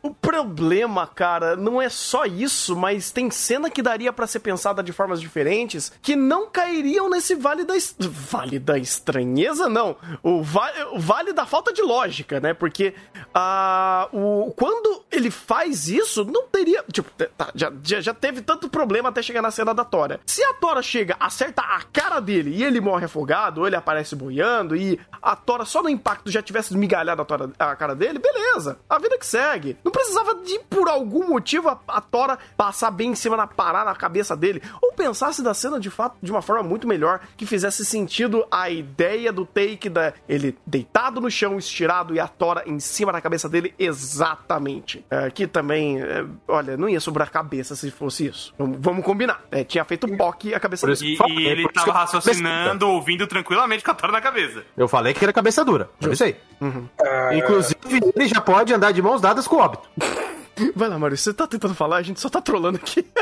O, 0.02 0.10
problema, 0.14 1.06
cara, 1.06 1.56
não 1.56 1.80
é 1.82 1.88
só 1.88 2.24
isso, 2.24 2.76
mas 2.76 3.10
tem 3.10 3.30
cena 3.30 3.68
que 3.70 3.82
daria 3.82 4.12
pra 4.12 4.26
ser 4.26 4.40
pensada 4.40 4.82
de 4.82 4.92
formas 4.92 5.20
diferentes 5.20 5.92
que 6.00 6.14
não 6.14 6.48
cairiam 6.48 7.08
nesse 7.10 7.34
vale 7.34 7.64
da 7.64 7.76
es- 7.76 7.96
vale 7.98 8.58
da 8.58 8.78
estranheza, 8.78 9.68
não. 9.68 9.96
O, 10.22 10.42
va- 10.42 10.70
o 10.92 10.98
vale 11.00 11.32
da 11.32 11.46
falta 11.46 11.72
de 11.72 11.82
lógica, 11.82 12.38
né? 12.38 12.54
Porque 12.54 12.94
ah, 13.34 14.08
o 14.12 14.52
quando 14.56 15.04
ele 15.10 15.30
faz 15.30 15.88
isso, 15.88 16.24
não 16.24 16.46
teria, 16.48 16.84
tipo, 16.92 17.10
tá, 17.36 17.50
já, 17.54 17.72
já, 17.82 18.14
teve 18.14 18.42
tanto 18.42 18.68
problema 18.68 19.08
até 19.08 19.22
chegar 19.22 19.42
na 19.42 19.50
cena 19.50 19.72
da 19.74 19.84
Tora. 19.84 20.20
Se 20.26 20.42
a 20.44 20.54
Tora 20.54 20.82
chega, 20.82 21.16
acerta 21.18 21.62
a 21.62 21.80
cara 21.92 22.20
dele 22.20 22.50
e 22.54 22.62
ele 22.62 22.80
morre 22.80 23.06
afogado, 23.06 23.60
ou 23.62 23.66
ele 23.66 23.76
aparece 23.76 24.14
boiando 24.14 24.76
e 24.76 25.00
a 25.22 25.34
Tora 25.34 25.64
só 25.64 25.82
no 25.82 25.88
impacto 25.88 26.30
já 26.30 26.42
tivesse 26.42 26.72
esmigalhado 26.72 27.22
a, 27.22 27.24
Tora, 27.24 27.50
a 27.58 27.74
cara 27.74 27.94
dele, 27.94 28.18
beleza. 28.18 28.78
A 28.88 28.98
vida 28.98 29.18
que 29.18 29.26
segue. 29.26 29.55
Não 29.84 29.92
precisava 29.92 30.34
de, 30.36 30.58
por 30.70 30.88
algum 30.88 31.28
motivo, 31.28 31.68
a, 31.68 31.78
a 31.88 32.00
Tora 32.00 32.38
passar 32.56 32.90
bem 32.90 33.10
em 33.10 33.14
cima 33.14 33.36
na 33.36 33.46
parar 33.46 33.84
na 33.84 33.94
cabeça 33.94 34.36
dele. 34.36 34.62
Ou 34.82 34.92
pensasse 34.92 35.42
da 35.42 35.54
cena 35.54 35.78
de 35.80 35.90
fato 35.90 36.16
de 36.22 36.30
uma 36.30 36.42
forma 36.42 36.62
muito 36.62 36.86
melhor, 36.86 37.20
que 37.36 37.46
fizesse 37.46 37.84
sentido 37.84 38.46
a 38.50 38.68
ideia 38.70 39.32
do 39.32 39.44
take 39.46 39.88
da 39.88 40.12
ele 40.28 40.56
deitado 40.66 41.20
no 41.20 41.30
chão, 41.30 41.58
estirado 41.58 42.14
e 42.14 42.20
a 42.20 42.26
Tora 42.28 42.62
em 42.66 42.78
cima 42.80 43.12
da 43.12 43.20
cabeça 43.20 43.48
dele 43.48 43.74
exatamente. 43.78 45.04
É, 45.10 45.30
que 45.30 45.46
também, 45.46 46.00
é, 46.00 46.24
olha, 46.48 46.76
não 46.76 46.88
ia 46.88 47.00
sobrar 47.00 47.30
cabeça 47.30 47.74
se 47.76 47.90
fosse 47.90 48.26
isso. 48.26 48.54
Vamos, 48.58 48.78
vamos 48.80 49.04
combinar. 49.04 49.42
É, 49.50 49.64
tinha 49.64 49.84
feito 49.84 50.08
POC 50.16 50.54
a 50.54 50.60
cabeça 50.60 50.86
dele. 50.86 50.98
E, 51.28 51.40
e 51.40 51.46
ele 51.46 51.68
tava 51.68 51.88
eu- 51.88 51.92
raciocinando, 51.92 52.88
ouvindo 52.88 53.26
tranquilamente 53.26 53.84
com 53.84 53.90
a 53.90 53.94
tora 53.94 54.12
na 54.12 54.20
cabeça. 54.20 54.64
Eu 54.76 54.88
falei 54.88 55.12
que 55.14 55.24
era 55.24 55.32
cabeça 55.32 55.64
dura. 55.64 55.88
É 56.02 56.08
isso 56.08 56.24
aí. 56.24 56.36
Inclusive, 57.34 57.76
ele 58.14 58.28
já 58.28 58.40
pode 58.40 58.72
andar 58.72 58.92
de 58.92 59.02
mãos 59.02 59.20
dadas 59.20 59.45
com 59.48 59.56
o 59.56 59.60
óbito. 59.60 59.88
Vai 60.74 60.88
lá, 60.88 60.98
Maurício, 60.98 61.24
você 61.24 61.36
tá 61.36 61.46
tentando 61.46 61.74
falar, 61.74 61.98
a 61.98 62.02
gente 62.02 62.20
só 62.20 62.28
tá 62.28 62.40
trolando 62.40 62.78
aqui. 62.78 63.06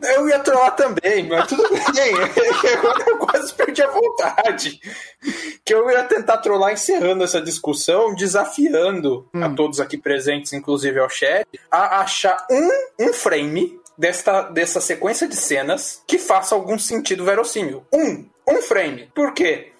Eu 0.00 0.28
ia 0.28 0.38
trollar 0.38 0.74
também, 0.76 1.28
mas 1.28 1.46
tudo 1.46 1.68
bem. 1.68 2.14
Agora 2.78 3.04
eu 3.08 3.18
quase 3.18 3.52
perdi 3.52 3.82
a 3.82 3.90
vontade. 3.90 4.80
Que 5.64 5.74
eu 5.74 5.90
ia 5.90 6.04
tentar 6.04 6.38
trollar 6.38 6.72
encerrando 6.72 7.24
essa 7.24 7.40
discussão, 7.40 8.14
desafiando 8.14 9.28
a 9.34 9.50
todos 9.50 9.80
aqui 9.80 9.98
presentes, 9.98 10.52
inclusive 10.52 10.98
ao 11.00 11.10
chat, 11.10 11.46
a 11.70 12.00
achar 12.00 12.46
um, 12.50 13.06
um 13.08 13.12
frame 13.12 13.78
desta, 13.96 14.42
dessa 14.42 14.80
sequência 14.80 15.28
de 15.28 15.36
cenas 15.36 16.02
que 16.06 16.18
faça 16.18 16.54
algum 16.54 16.78
sentido 16.78 17.24
verossímil. 17.24 17.84
Um. 17.92 18.24
Um 18.46 18.62
frame. 18.62 19.10
Por 19.14 19.34
quê? 19.34 19.72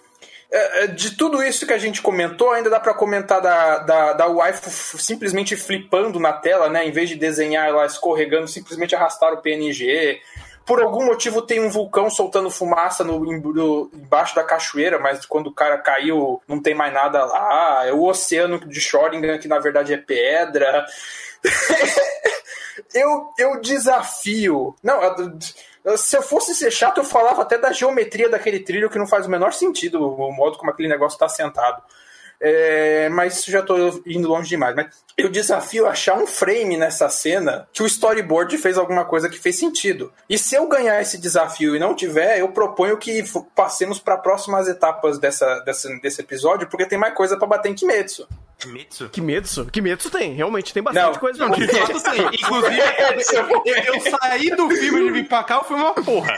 É, 0.51 0.85
é, 0.85 0.87
De 0.87 1.17
tudo 1.17 1.43
isso 1.43 1.67
que 1.67 1.73
a 1.75 1.79
gente 1.79 2.01
comentou, 2.01 2.53
ainda 2.53 2.71
dá 2.71 2.81
pra 2.81 2.95
comentar 2.95 3.41
da, 3.41 3.79
da, 3.79 4.13
da 4.15 4.27
waifu 4.27 4.99
simplesmente 4.99 5.57
flipando 5.57 6.19
na 6.19 6.33
tela, 6.33 6.69
né? 6.69 6.87
Em 6.87 6.91
vez 6.91 7.09
de 7.09 7.17
desenhar 7.17 7.69
ela 7.69 7.85
escorregando, 7.85 8.49
simplesmente 8.49 8.95
arrastar 8.95 9.33
o 9.33 9.43
PNG. 9.43 10.21
Por 10.65 10.83
algum 10.83 11.05
motivo 11.07 11.41
tem 11.41 11.61
um 11.61 11.71
vulcão 11.71 12.11
soltando 12.11 12.51
fumaça 12.51 13.03
no- 13.03 13.91
embaixo 13.95 14.35
da 14.35 14.45
cachoeira, 14.45 14.99
mas 14.99 15.25
quando 15.25 15.47
o 15.47 15.55
cara 15.55 15.79
caiu 15.79 16.43
não 16.47 16.61
tem 16.61 16.75
mais 16.75 16.93
nada 16.93 17.25
lá. 17.25 17.87
É 17.87 17.93
o 17.93 18.05
oceano 18.05 18.59
de 18.59 18.81
Schrödinger, 18.81 19.41
que 19.41 19.49
na 19.49 19.59
verdade 19.59 19.95
é 19.95 19.97
pedra. 19.97 20.85
eu, 22.95 23.33
eu 23.39 23.61
desafio. 23.61 24.75
Não, 24.83 25.03
eu- 25.03 25.39
se 25.97 26.17
eu 26.17 26.23
fosse 26.23 26.55
ser 26.55 26.71
chato, 26.71 26.99
eu 26.99 27.05
falava 27.05 27.43
até 27.43 27.57
da 27.57 27.73
geometria 27.73 28.29
daquele 28.29 28.61
trilho 28.61 28.91
que 28.91 28.99
não 28.99 29.07
faz 29.07 29.27
o 29.27 29.31
menor 29.31 29.53
sentido, 29.53 30.01
o 30.03 30.33
modo 30.33 30.59
como 30.59 30.71
aquele 30.71 30.89
negócio 30.89 31.17
está 31.17 31.29
sentado. 31.29 31.83
É, 32.41 33.09
mas 33.09 33.45
já 33.45 33.63
tô 33.63 33.77
indo 34.07 34.29
longe 34.29 34.49
demais. 34.49 34.75
Mas 34.75 34.87
eu 35.17 35.29
desafio 35.29 35.87
achar 35.87 36.17
um 36.17 36.27
frame 36.27 36.77
nessa 36.77 37.09
cena 37.09 37.69
que 37.73 37.83
o 37.83 37.87
storyboard 37.87 38.57
fez 38.59 38.79
alguma 38.79 39.05
coisa 39.05 39.29
que 39.29 39.39
fez 39.39 39.59
sentido. 39.59 40.13
E 40.29 40.39
se 40.39 40.55
eu 40.55 40.69
ganhar 40.69 41.01
esse 41.01 41.19
desafio 41.19 41.75
e 41.75 41.79
não 41.79 41.95
tiver, 41.95 42.39
eu 42.39 42.49
proponho 42.51 42.97
que 42.97 43.25
passemos 43.55 43.99
para 43.99 44.17
próximas 44.17 44.69
etapas 44.69 45.19
dessa, 45.19 45.61
dessa, 45.61 45.89
desse 46.01 46.21
episódio, 46.21 46.69
porque 46.69 46.87
tem 46.87 46.99
mais 46.99 47.15
coisa 47.15 47.37
para 47.37 47.49
bater 47.49 47.71
em 47.71 47.75
Kimetsu. 47.75 48.29
Mitsu? 48.67 49.09
Kimetsu? 49.11 49.67
Kimetsu 49.67 50.11
tem, 50.11 50.33
realmente 50.35 50.75
tem 50.75 50.83
bastante 50.83 51.13
Não. 51.15 51.21
coisa. 51.21 51.39
Não, 51.47 51.51
de 51.55 51.69
fato 51.69 52.03
tem. 52.03 52.27
Inclusive, 52.27 52.81
eu, 53.67 53.95
eu 53.95 54.01
saí 54.19 54.51
do 54.51 54.69
filme 54.71 55.05
de 55.05 55.11
vir 55.13 55.29
pra 55.29 55.45
cá, 55.45 55.57
eu 55.57 55.65
fui 55.65 55.77
uma 55.77 55.95
porra. 55.95 56.37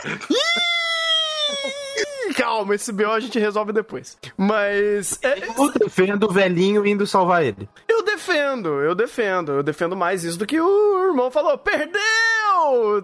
Calma, 2.35 2.75
esse 2.75 2.91
BO 2.93 3.11
a 3.11 3.19
gente 3.19 3.37
resolve 3.37 3.73
depois. 3.73 4.17
Mas 4.37 5.19
é, 5.21 5.39
Eu 5.57 5.71
defendo 5.73 6.23
o 6.29 6.31
velhinho 6.31 6.85
indo 6.85 7.05
salvar 7.05 7.43
ele. 7.43 7.67
eu 7.87 8.03
defendo, 8.03 8.79
eu 8.81 8.95
defendo. 8.95 9.51
Eu 9.53 9.63
defendo 9.63 9.95
mais 9.97 10.23
isso 10.23 10.37
do 10.39 10.45
que 10.45 10.59
o 10.59 11.07
irmão 11.09 11.29
falou. 11.29 11.57
Perdeu! 11.57 11.99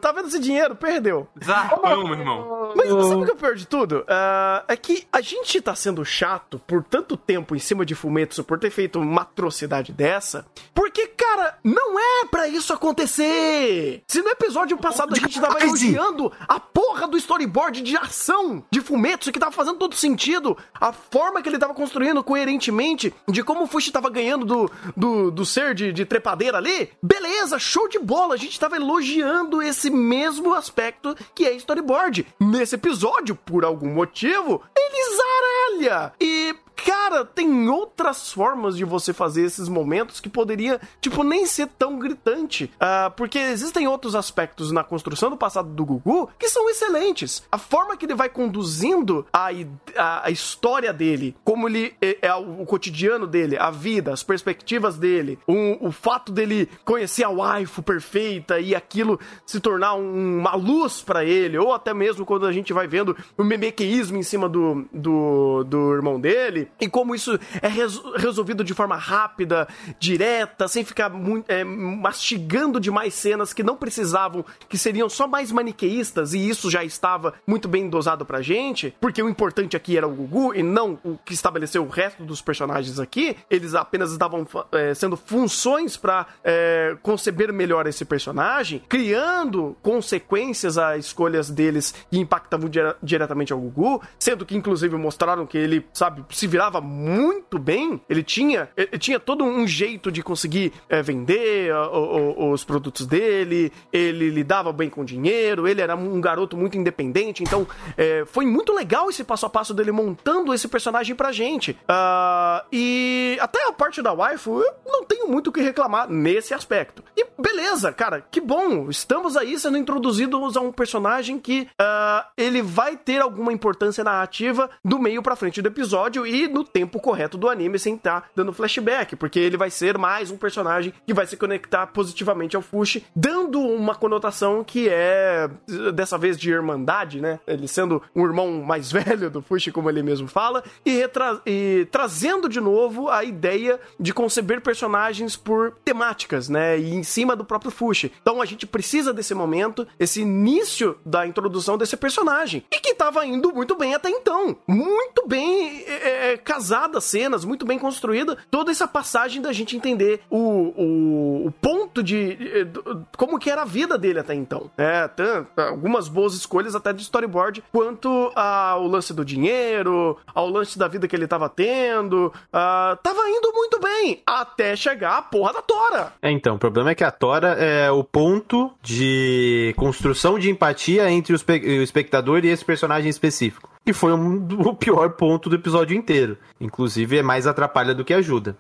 Tá 0.02 0.12
vendo 0.12 0.28
esse 0.28 0.40
dinheiro? 0.40 0.76
Perdeu. 0.76 1.28
Zarpão, 1.44 2.04
meu 2.04 2.14
irmão. 2.14 2.74
Mas 2.76 2.90
sabe 2.90 3.22
o 3.22 3.26
que 3.26 3.32
é 3.32 3.34
o 3.34 3.38
pior 3.38 3.56
de 3.56 3.68
tudo? 3.68 4.06
Ah, 4.08 4.64
é 4.68 4.76
que 4.76 5.08
a 5.12 5.22
gente 5.22 5.62
tá 5.62 5.76
sendo 5.76 6.04
chato 6.06 6.60
por 6.68 6.84
tanto 6.84 7.18
tempo 7.18 7.56
em 7.56 7.60
cima 7.60 7.86
de 7.86 7.96
Fumetsu 7.96 8.44
por 8.44 8.60
ter 8.60 8.70
feito 8.70 9.00
uma 9.00 9.22
atrocidade 9.22 9.92
dessa, 9.92 10.46
porque, 10.74 11.08
cara, 11.08 11.58
não 11.64 12.00
é 12.00 12.26
pra 12.30 12.48
isso 12.48 12.74
acontecer! 12.74 14.04
Se 14.08 14.22
no 14.22 14.30
episódio 14.30 14.78
passado 14.78 15.14
a 15.14 15.18
gente 15.18 15.40
tava 15.40 15.60
elogiando 15.62 16.32
a 16.48 16.60
porra 16.60 17.08
do 17.08 17.18
storyboard 17.18 17.82
de 17.82 17.98
ação 17.98 18.64
de 18.72 18.82
Fumetsu, 18.82 19.32
que 19.32 19.40
tava 19.40 19.52
fazendo 19.52 19.78
todo 19.78 19.96
sentido, 19.96 20.58
a 20.80 20.92
forma 20.92 21.42
que 21.42 21.50
ele 21.50 21.60
tava 21.60 21.74
construindo 21.74 22.24
coerentemente, 22.24 23.14
de 23.28 23.44
como 23.44 23.64
o 23.64 23.68
Fushi 23.68 23.92
tava 23.92 24.10
ganhando 24.10 24.46
do, 24.46 24.72
do, 24.96 25.32
do 25.32 25.46
ser 25.46 25.74
de, 25.74 25.92
de 25.92 26.06
trepadeira 26.06 26.58
ali, 26.58 26.90
beleza, 27.02 27.60
show 27.60 27.88
de 27.88 28.00
bola, 28.00 28.36
a 28.36 28.38
gente 28.38 28.60
tava 28.60 28.76
elogiando 28.76 29.37
esse 29.62 29.90
mesmo 29.90 30.54
aspecto 30.54 31.16
que 31.36 31.46
é 31.46 31.54
storyboard. 31.54 32.26
Nesse 32.40 32.76
episódio, 32.76 33.36
por 33.36 33.64
algum 33.64 33.90
motivo, 33.94 34.62
ele 34.76 35.16
zaralha. 35.16 36.14
E 36.20 36.56
Cara, 36.86 37.26
tem 37.26 37.68
outras 37.70 38.32
formas 38.32 38.78
de 38.78 38.86
você 38.86 39.12
fazer 39.12 39.44
esses 39.44 39.68
momentos 39.68 40.20
que 40.20 40.30
poderia, 40.30 40.80
tipo, 41.02 41.24
nem 41.24 41.46
ser 41.46 41.68
tão 41.78 41.98
gritante. 41.98 42.72
Ah, 42.80 43.12
porque 43.16 43.38
existem 43.40 43.88
outros 43.88 44.16
aspectos 44.16 44.72
na 44.72 44.84
construção 44.84 45.30
do 45.30 45.36
passado 45.38 45.70
do 45.70 45.86
Gugu 45.86 46.30
que 46.38 46.48
são 46.50 46.70
excelentes. 46.70 47.44
A 47.52 47.58
forma 47.58 47.98
que 47.98 48.06
ele 48.06 48.14
vai 48.16 48.30
conduzindo 48.30 49.26
a, 49.34 49.50
a, 49.96 50.28
a 50.28 50.30
história 50.32 50.94
dele, 50.94 51.36
como 51.44 51.68
ele 51.68 51.96
é, 52.02 52.18
é 52.22 52.34
o, 52.36 52.66
cotidiano 52.66 53.26
dele, 53.26 53.58
a 53.58 53.72
vida, 53.72 54.14
as 54.14 54.22
perspectivas 54.24 54.98
dele, 54.98 55.40
o, 55.48 55.88
o 55.88 55.92
fato 55.92 56.32
dele 56.32 56.70
conhecer 56.86 57.24
a 57.24 57.30
waifu 57.30 57.82
perfeita 57.82 58.60
e 58.60 58.76
aquilo 58.76 59.20
se 59.46 59.60
tornar 59.60 59.96
um- 59.96 60.38
uma 60.40 60.56
luz 60.56 61.02
pra 61.02 61.26
ele, 61.26 61.58
ou 61.58 61.74
até 61.74 61.94
mesmo 61.94 62.26
quando 62.26 62.46
a 62.46 62.52
gente 62.52 62.72
vai 62.72 62.88
vendo 62.88 63.16
o 63.38 63.44
memequeísmo 63.44 64.18
em 64.18 64.24
cima 64.24 64.48
do, 64.48 64.86
do, 64.94 65.64
do 65.64 65.94
irmão 65.94 66.20
dele, 66.20 66.67
e 66.80 66.88
como 66.90 67.14
isso 67.16 67.40
é 67.62 67.68
reso- 67.68 68.14
resolvido 68.16 68.64
de 68.64 68.74
forma 68.74 68.96
rápida, 68.96 69.68
direta, 70.00 70.68
sem 70.68 70.84
ficar 70.84 71.10
muito, 71.10 71.50
é, 71.50 71.64
mastigando 71.64 72.80
demais 72.80 73.14
cenas 73.14 73.54
que 73.54 73.64
não 73.64 73.76
precisavam, 73.76 74.44
que 74.70 74.78
seriam 74.78 75.10
só 75.10 75.28
mais 75.28 75.52
maniqueístas, 75.52 76.34
e 76.34 76.48
isso 76.50 76.70
já 76.70 76.84
estava 76.84 77.34
muito 77.46 77.68
bem 77.68 77.90
dosado 77.90 78.26
pra 78.26 78.42
gente, 78.42 78.94
porque 79.00 79.22
o 79.22 79.30
importante 79.30 79.76
aqui 79.76 79.98
era 79.98 80.08
o 80.08 80.12
Gugu 80.14 80.54
e 80.56 80.64
não 80.64 81.00
o 81.04 81.18
que 81.26 81.34
estabeleceu 81.34 81.84
o 81.84 81.90
resto 81.90 82.24
dos 82.24 82.42
personagens 82.42 83.00
aqui, 83.00 83.36
eles 83.50 83.74
apenas 83.76 84.12
estavam 84.12 84.48
é, 84.72 84.94
sendo 84.94 85.18
funções 85.18 85.98
pra 85.98 86.26
é, 86.44 86.96
conceber 87.02 87.52
melhor 87.52 87.88
esse 87.88 88.06
personagem, 88.06 88.82
criando 88.88 89.76
consequências 89.82 90.78
a 90.78 90.98
escolhas 90.98 91.50
deles 91.50 91.94
que 92.10 92.18
impactavam 92.20 92.70
dire- 92.70 92.96
diretamente 93.02 93.52
ao 93.54 93.60
Gugu, 93.60 94.02
sendo 94.20 94.46
que 94.46 94.56
inclusive 94.56 94.96
mostraram 94.96 95.46
que 95.46 95.58
ele, 95.58 95.86
sabe, 95.94 96.24
se 96.30 96.48
virava 96.58 96.82
muito 96.82 97.60
bem, 97.60 98.02
ele 98.10 98.24
tinha, 98.24 98.68
ele 98.76 98.98
tinha 98.98 99.20
todo 99.20 99.44
um 99.44 99.68
jeito 99.68 100.12
de 100.12 100.24
conseguir 100.24 100.74
é, 100.90 101.04
vender 101.04 101.72
ó, 101.72 101.88
ó, 101.88 102.34
ó, 102.36 102.52
os 102.52 102.64
produtos 102.64 103.06
dele, 103.06 103.72
ele 103.94 104.32
lidava 104.32 104.74
bem 104.74 104.90
com 104.90 105.06
dinheiro, 105.06 105.68
ele 105.68 105.82
era 105.82 105.96
um 105.96 106.20
garoto 106.20 106.58
muito 106.58 106.76
independente, 106.76 107.44
então 107.44 107.68
é, 107.96 108.24
foi 108.26 108.48
muito 108.48 108.74
legal 108.74 109.08
esse 109.08 109.24
passo 109.24 109.46
a 109.46 109.50
passo 109.52 109.72
dele 109.72 109.92
montando 109.92 110.52
esse 110.52 110.68
personagem 110.68 111.16
pra 111.16 111.32
gente. 111.32 111.78
Ah, 111.88 112.66
e 112.72 113.38
até 113.40 113.68
a 113.68 113.72
parte 113.72 114.02
da 114.02 114.12
waifu, 114.12 114.60
eu 114.60 114.74
não 114.88 115.04
tenho 115.04 115.28
muito 115.28 115.52
o 115.52 115.54
que 115.54 115.62
reclamar 115.62 116.10
nesse 116.10 116.56
aspecto. 116.56 117.04
E 117.16 117.24
beleza, 117.40 117.94
cara, 117.94 118.26
que 118.32 118.42
bom, 118.42 118.90
estamos 118.90 119.38
aí 119.38 119.60
sendo 119.60 119.78
introduzidos 119.78 120.58
a 120.58 120.62
um 120.62 120.72
personagem 120.72 121.38
que 121.38 121.68
ah, 121.80 122.28
ele 122.36 122.64
vai 122.64 122.98
ter 122.98 123.22
alguma 123.22 123.54
importância 123.54 124.04
narrativa 124.04 124.72
do 124.84 124.98
meio 124.98 125.22
pra 125.22 125.36
frente 125.36 125.62
do 125.62 125.68
episódio 125.68 126.26
e 126.26 126.47
no 126.48 126.64
tempo 126.64 127.00
correto 127.00 127.38
do 127.38 127.50
anime 127.50 127.80
sem 127.80 127.96
estar 127.96 128.30
dando 128.36 128.54
flashback, 128.54 129.16
porque 129.16 129.40
ele 129.40 129.58
vai 129.58 129.70
ser 129.70 129.98
mais 129.98 130.32
um 130.32 130.38
personagem 130.38 130.94
que 131.06 131.14
vai 131.14 131.26
se 131.26 131.38
conectar 131.38 131.88
positivamente 131.88 132.56
ao 132.56 132.62
Fushi, 132.62 133.06
dando 133.16 133.60
uma 133.60 133.96
conotação 133.96 134.64
que 134.64 134.88
é 134.90 135.50
dessa 135.94 136.18
vez 136.18 136.38
de 136.38 136.50
irmandade, 136.50 137.22
né? 137.22 137.40
Ele 137.48 137.68
sendo 137.68 138.02
um 138.16 138.26
irmão 138.26 138.62
mais 138.62 138.92
velho 138.94 139.30
do 139.30 139.42
Fushi, 139.42 139.72
como 139.72 139.90
ele 139.90 140.04
mesmo 140.04 140.28
fala, 140.28 140.64
e, 140.86 141.04
e 141.46 141.88
trazendo 141.92 142.50
de 142.50 142.60
novo 142.60 143.10
a 143.10 143.24
ideia 143.24 143.80
de 144.00 144.14
conceber 144.14 144.62
personagens 144.62 145.36
por 145.36 145.74
temáticas, 145.84 146.50
né? 146.50 146.78
E 146.78 146.94
em 146.94 147.04
cima 147.04 147.36
do 147.36 147.46
próprio 147.46 147.72
Fushi. 147.72 148.12
Então 148.22 148.42
a 148.42 148.46
gente 148.46 148.66
precisa 148.66 149.14
desse 149.14 149.34
momento, 149.34 149.88
esse 150.00 150.22
início 150.22 150.98
da 151.06 151.26
introdução 151.26 151.78
desse 151.78 151.98
personagem. 151.98 152.64
E 152.72 152.80
que 152.80 152.94
tava 152.94 153.26
indo 153.26 153.54
muito 153.54 153.76
bem 153.76 153.94
até 153.94 154.10
então. 154.10 154.58
Muito 154.68 155.28
bem 155.28 155.84
é, 155.88 156.37
casada 156.38 156.98
as 156.98 157.04
cenas, 157.04 157.44
muito 157.46 157.66
bem 157.66 157.78
construída. 157.80 158.38
Toda 158.50 158.72
essa 158.72 158.88
passagem 158.88 159.42
da 159.42 159.52
gente 159.52 159.76
entender 159.76 160.22
o, 160.30 160.38
o, 160.38 161.48
o 161.48 161.52
ponto 161.62 162.02
de. 162.04 162.38
eh, 162.40 162.64
do- 162.66 163.06
como 163.18 163.40
que 163.40 163.50
era 163.50 163.64
a 163.64 163.66
vida 163.66 163.98
dele 163.98 164.20
até 164.20 164.34
então. 164.34 164.70
É, 164.78 165.08
tanto, 165.08 165.60
algumas 165.60 166.08
boas 166.08 166.34
escolhas 166.34 166.76
até 166.76 166.94
de 166.94 167.02
storyboard, 167.02 167.64
quanto 167.72 168.32
ao 168.36 168.88
lance 168.88 169.14
do 169.14 169.26
dinheiro, 169.26 170.18
ao 170.34 170.50
lance 170.50 170.78
da 170.78 170.88
vida 170.88 171.08
que 171.08 171.16
ele 171.16 171.28
tava 171.28 171.50
tendo. 171.50 172.32
ah, 172.54 172.98
tava 173.02 173.22
indo 173.30 173.52
muito 173.54 173.80
bem, 173.80 174.22
até 174.26 174.76
chegar 174.76 175.18
a 175.18 175.22
porra 175.22 175.54
da 175.54 175.62
Tora. 175.62 176.14
É, 176.22 176.32
então, 176.32 176.56
o 176.56 176.60
problema 176.60 176.92
é 176.92 176.96
que 176.96 177.04
a 177.04 177.12
Tora 177.12 177.50
é 177.60 177.90
o 177.92 178.04
ponto 178.04 178.72
de 178.82 179.74
construção 179.78 180.38
de 180.40 180.50
empatia 180.50 181.10
entre 181.12 181.34
o 181.34 181.84
espectador 181.84 182.44
e 182.46 182.50
esse 182.50 182.64
personagem 182.66 183.10
específico. 183.10 183.70
E 183.88 183.94
foi 183.94 184.12
um, 184.12 184.46
o 184.60 184.76
pior 184.76 185.12
ponto 185.12 185.50
do 185.50 185.56
episódio 185.56 185.96
inteiro. 185.96 186.38
Inclusive, 186.60 187.20
é 187.20 187.24
mais 187.24 187.48
atrapalha 187.48 187.96
do 187.96 188.04
que 188.04 188.14
ajuda. 188.14 188.58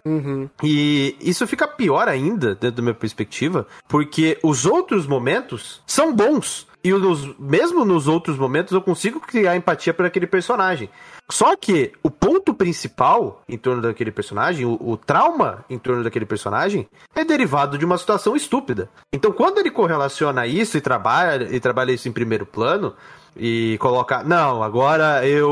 E 0.63 1.17
isso 1.19 1.45
fica 1.45 1.67
pior 1.67 2.07
ainda, 2.07 2.55
dentro 2.55 2.77
da 2.77 2.81
minha 2.81 2.93
perspectiva, 2.93 3.67
porque 3.89 4.39
os 4.41 4.65
outros 4.65 5.05
momentos 5.05 5.81
são 5.85 6.15
bons. 6.15 6.65
E 6.81 6.93
os, 6.93 7.37
mesmo 7.37 7.83
nos 7.83 8.07
outros 8.07 8.37
momentos 8.37 8.71
eu 8.71 8.81
consigo 8.81 9.19
criar 9.19 9.57
empatia 9.57 9.93
por 9.93 10.05
aquele 10.05 10.25
personagem. 10.25 10.89
Só 11.29 11.55
que 11.57 11.91
o 12.01 12.09
ponto 12.09 12.53
principal 12.53 13.41
em 13.49 13.57
torno 13.57 13.81
daquele 13.81 14.11
personagem, 14.11 14.65
o, 14.65 14.77
o 14.81 14.95
trauma 14.95 15.65
em 15.69 15.77
torno 15.77 16.03
daquele 16.03 16.25
personagem, 16.25 16.87
é 17.13 17.25
derivado 17.25 17.77
de 17.77 17.83
uma 17.85 17.97
situação 17.97 18.35
estúpida. 18.35 18.89
Então, 19.11 19.31
quando 19.31 19.57
ele 19.57 19.69
correlaciona 19.71 20.47
isso 20.47 20.77
e 20.77 20.81
trabalha, 20.81 21.47
e 21.53 21.59
trabalha 21.59 21.91
isso 21.91 22.07
em 22.07 22.13
primeiro 22.13 22.45
plano, 22.45 22.93
e 23.39 23.77
coloca, 23.79 24.23
não, 24.23 24.63
agora 24.63 25.27
eu, 25.27 25.47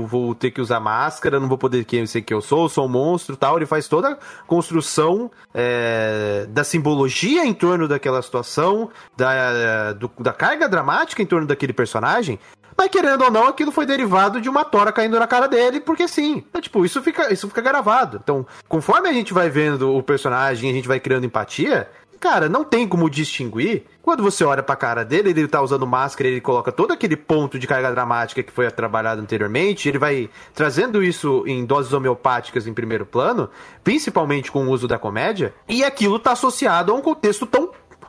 eu 0.00 0.06
vou 0.06 0.34
ter 0.34 0.50
que 0.50 0.62
usar 0.62 0.80
máscara, 0.80 1.38
não 1.38 1.46
vou 1.48 1.58
poder 1.58 1.84
quem 1.84 2.06
ser 2.06 2.22
que 2.22 2.32
eu 2.32 2.40
sou, 2.40 2.70
sou 2.70 2.86
um 2.86 2.88
monstro 2.88 3.36
tal. 3.36 3.56
Ele 3.58 3.66
faz 3.66 3.86
toda 3.86 4.12
a 4.12 4.18
construção 4.46 5.30
é, 5.52 6.46
da 6.48 6.64
simbologia 6.64 7.44
em 7.44 7.52
torno 7.52 7.86
daquela 7.86 8.22
situação, 8.22 8.88
da, 9.14 9.92
do- 9.92 10.10
da 10.18 10.32
carga 10.32 10.66
dramática 10.68 11.20
em 11.22 11.26
torno 11.26 11.46
daquele 11.46 11.74
personagem. 11.74 12.38
Mas 12.78 12.90
querendo 12.90 13.24
ou 13.24 13.30
não, 13.30 13.48
aquilo 13.48 13.72
foi 13.72 13.84
derivado 13.84 14.40
de 14.40 14.48
uma 14.48 14.64
tora 14.64 14.92
caindo 14.92 15.18
na 15.18 15.26
cara 15.26 15.48
dele, 15.48 15.80
porque 15.80 16.06
sim. 16.06 16.44
É, 16.54 16.60
tipo, 16.60 16.84
isso 16.84 17.02
fica, 17.02 17.32
isso 17.32 17.48
fica 17.48 17.60
gravado. 17.60 18.20
Então, 18.22 18.46
conforme 18.68 19.08
a 19.08 19.12
gente 19.12 19.34
vai 19.34 19.50
vendo 19.50 19.92
o 19.92 20.00
personagem, 20.00 20.70
a 20.70 20.72
gente 20.72 20.86
vai 20.86 21.00
criando 21.00 21.26
empatia, 21.26 21.90
cara, 22.18 22.48
não 22.48 22.64
tem 22.64 22.86
como 22.86 23.08
distinguir. 23.08 23.84
Quando 24.02 24.22
você 24.22 24.44
olha 24.44 24.62
pra 24.62 24.76
cara 24.76 25.04
dele, 25.04 25.30
ele 25.30 25.46
tá 25.46 25.60
usando 25.60 25.86
máscara, 25.86 26.28
ele 26.28 26.40
coloca 26.40 26.72
todo 26.72 26.92
aquele 26.92 27.16
ponto 27.16 27.58
de 27.58 27.66
carga 27.66 27.90
dramática 27.90 28.42
que 28.42 28.52
foi 28.52 28.70
trabalhado 28.70 29.20
anteriormente, 29.20 29.88
ele 29.88 29.98
vai 29.98 30.30
trazendo 30.54 31.02
isso 31.02 31.44
em 31.46 31.64
doses 31.64 31.92
homeopáticas 31.92 32.66
em 32.66 32.72
primeiro 32.72 33.04
plano, 33.04 33.50
principalmente 33.84 34.50
com 34.50 34.66
o 34.66 34.70
uso 34.70 34.88
da 34.88 34.98
comédia, 34.98 35.54
e 35.68 35.84
aquilo 35.84 36.18
tá 36.18 36.32
associado 36.32 36.92
a 36.92 36.94
um 36.94 37.02
contexto 37.02 37.44
tão 37.44 37.67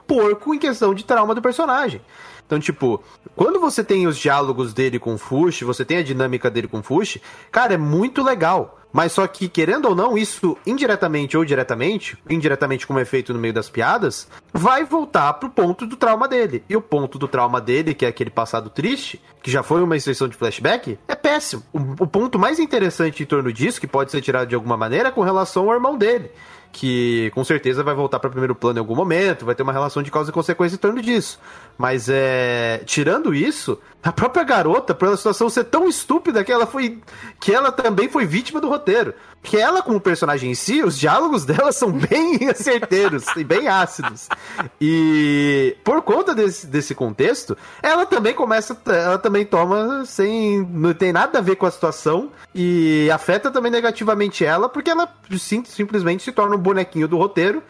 porco 0.10 0.56
em 0.56 0.58
questão 0.58 0.96
de 0.96 1.06
trauma 1.06 1.36
do 1.36 1.42
personagem. 1.42 2.02
Então, 2.44 2.60
tipo, 2.60 3.04
quando 3.36 3.60
você 3.60 3.84
tem 3.84 4.08
os 4.08 4.18
diálogos 4.18 4.74
dele 4.74 4.98
com 4.98 5.14
o 5.14 5.18
Fushi, 5.20 5.64
você 5.64 5.86
tem 5.86 5.98
a 5.98 6.04
dinâmica 6.04 6.50
dele 6.50 6.68
com 6.68 6.80
o 6.80 6.84
Fushi, 6.84 7.22
cara, 7.52 7.76
é 7.76 7.78
muito 7.78 8.24
legal. 8.24 8.80
Mas 8.92 9.12
só 9.12 9.28
que, 9.28 9.48
querendo 9.48 9.88
ou 9.88 9.94
não, 9.94 10.18
isso 10.18 10.58
indiretamente 10.66 11.38
ou 11.38 11.46
diretamente, 11.46 12.18
indiretamente 12.28 12.88
como 12.88 12.98
é 12.98 13.06
feito 13.06 13.32
no 13.32 13.38
meio 13.38 13.54
das 13.54 13.70
piadas, 13.70 14.28
vai 14.52 14.84
voltar 14.84 15.34
pro 15.34 15.52
ponto 15.52 15.86
do 15.86 15.96
trauma 15.96 16.28
dele. 16.28 16.64
E 16.68 16.76
o 16.76 16.82
ponto 16.82 17.20
do 17.20 17.28
trauma 17.28 17.62
dele, 17.62 17.94
que 17.94 18.04
é 18.04 18.10
aquele 18.10 18.32
passado 18.32 18.68
triste, 18.68 19.22
que 19.44 19.52
já 19.52 19.62
foi 19.62 19.84
uma 19.84 19.96
extensão 19.96 20.28
de 20.28 20.36
flashback, 20.36 20.98
é 21.08 21.14
péssimo. 21.14 21.62
O, 21.72 22.04
o 22.04 22.08
ponto 22.08 22.40
mais 22.40 22.58
interessante 22.58 23.22
em 23.22 23.28
torno 23.28 23.54
disso, 23.54 23.80
que 23.80 23.86
pode 23.86 24.10
ser 24.10 24.22
tirado 24.22 24.48
de 24.48 24.56
alguma 24.56 24.76
maneira, 24.76 25.10
é 25.10 25.12
com 25.12 25.22
relação 25.22 25.70
ao 25.70 25.76
irmão 25.76 25.96
dele 25.96 26.32
que 26.72 27.32
com 27.34 27.44
certeza 27.44 27.84
vai 27.84 27.96
voltar 27.96 28.20
para 28.20 28.30
primeiro 28.30 28.56
plano 28.56 28.78
em 28.78 28.82
algum 28.82 28.96
momento, 28.96 29.46
vai 29.46 29.56
ter 29.56 29.64
uma 29.64 29.74
relação 29.74 30.04
de 30.04 30.12
causa 30.12 30.30
e 30.30 30.34
consequência 30.34 30.76
em 30.76 30.80
torno 30.80 31.02
disso. 31.02 31.40
Mas 31.80 32.10
é, 32.10 32.82
tirando 32.86 33.34
isso, 33.34 33.80
a 34.04 34.12
própria 34.12 34.44
garota, 34.44 34.94
por 34.94 35.08
ela 35.08 35.16
situação 35.16 35.50
ser 35.50 35.64
tão 35.64 35.88
estúpida 35.88 36.44
que 36.44 36.52
ela 36.52 36.68
foi 36.68 37.00
que 37.40 37.54
ela 37.54 37.72
também 37.72 38.10
foi 38.10 38.26
vítima 38.26 38.60
do 38.60 38.68
roteiro. 38.68 39.14
Que 39.42 39.56
ela 39.56 39.82
como 39.82 39.98
personagem 40.02 40.52
em 40.52 40.56
si, 40.56 40.84
os 40.84 41.00
diálogos 41.00 41.46
dela 41.46 41.72
são 41.72 41.90
bem 41.96 42.54
certeiros 42.54 43.24
e 43.38 43.46
bem 43.46 43.70
ácidos. 43.70 44.28
E 44.82 45.78
por 45.82 46.02
conta 46.02 46.36
desse, 46.36 46.68
desse 46.68 46.94
contexto, 46.94 47.58
ela 47.82 48.06
também 48.06 48.34
começa, 48.34 48.78
ela 48.86 49.18
também 49.18 49.46
toma 49.46 50.04
sem 50.06 50.62
não 50.70 50.94
tem 50.94 51.14
nada 51.14 51.40
a 51.40 51.42
ver 51.42 51.56
com 51.56 51.66
a 51.66 51.72
situação 51.72 52.30
e 52.54 53.10
afeta 53.10 53.50
também 53.50 53.72
negativamente 53.72 54.44
ela, 54.44 54.68
porque 54.68 54.90
ela 54.90 55.08
sim- 55.38 55.64
simplesmente 55.64 56.24
se 56.24 56.34
torna 56.34 56.58
um 56.58 56.60
bonequinho 56.60 57.08
do 57.08 57.16
roteiro. 57.18 57.64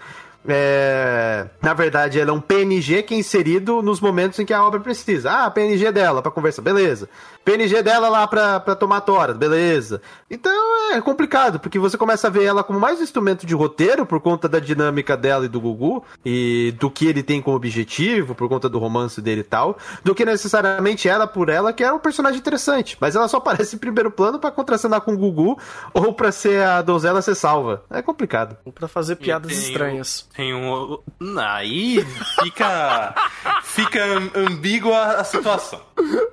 É, 0.47 1.47
na 1.61 1.73
verdade, 1.73 2.19
ela 2.19 2.29
é 2.29 2.33
um 2.33 2.39
PNG 2.39 3.03
que 3.03 3.13
é 3.13 3.17
inserido 3.17 3.81
nos 3.81 3.99
momentos 3.99 4.39
em 4.39 4.45
que 4.45 4.53
a 4.53 4.63
obra 4.63 4.79
precisa. 4.79 5.29
Ah, 5.31 5.51
PNG 5.51 5.91
dela 5.91 6.21
pra 6.21 6.31
conversar, 6.31 6.61
beleza. 6.61 7.09
PNG 7.49 7.81
dela 7.81 8.09
lá 8.09 8.27
pra, 8.27 8.59
pra 8.59 8.75
tomar 8.75 9.01
tora, 9.01 9.33
beleza. 9.33 9.99
Então 10.29 10.51
é 10.93 11.01
complicado, 11.01 11.59
porque 11.59 11.79
você 11.79 11.97
começa 11.97 12.27
a 12.27 12.29
ver 12.29 12.43
ela 12.43 12.63
como 12.63 12.79
mais 12.79 12.99
um 12.99 13.03
instrumento 13.03 13.43
de 13.43 13.55
roteiro 13.55 14.05
por 14.05 14.19
conta 14.19 14.47
da 14.47 14.59
dinâmica 14.59 15.17
dela 15.17 15.45
e 15.45 15.47
do 15.47 15.59
Gugu 15.59 16.03
e 16.23 16.75
do 16.79 16.91
que 16.91 17.07
ele 17.07 17.23
tem 17.23 17.41
como 17.41 17.55
objetivo, 17.57 18.35
por 18.35 18.47
conta 18.47 18.69
do 18.69 18.77
romance 18.77 19.19
dele 19.19 19.41
e 19.41 19.43
tal, 19.43 19.79
do 20.03 20.13
que 20.13 20.23
necessariamente 20.25 21.09
ela 21.09 21.25
por 21.25 21.49
ela, 21.49 21.73
que 21.73 21.83
era 21.83 21.95
um 21.95 21.97
personagem 21.99 22.37
interessante. 22.39 22.95
Mas 23.01 23.15
ela 23.15 23.27
só 23.27 23.37
aparece 23.37 23.75
em 23.75 23.79
primeiro 23.79 24.11
plano 24.11 24.37
pra 24.37 24.51
contracenar 24.51 25.01
com 25.01 25.13
o 25.13 25.17
Gugu 25.17 25.57
ou 25.91 26.13
pra 26.13 26.31
ser 26.31 26.63
a 26.63 26.83
donzela 26.83 27.19
ser 27.21 27.33
salva. 27.33 27.83
É 27.89 27.99
complicado. 28.03 28.55
Pra 28.75 28.87
fazer 28.87 29.15
piadas 29.15 29.49
Tem 29.51 29.57
um- 29.57 29.61
estranhas. 29.69 30.27
Tem 30.35 30.53
um. 30.53 30.99
Aí 31.39 32.05
fica. 32.43 33.15
fica 33.63 33.99
ambígua 34.35 35.01
a 35.15 35.23
situação. 35.23 35.81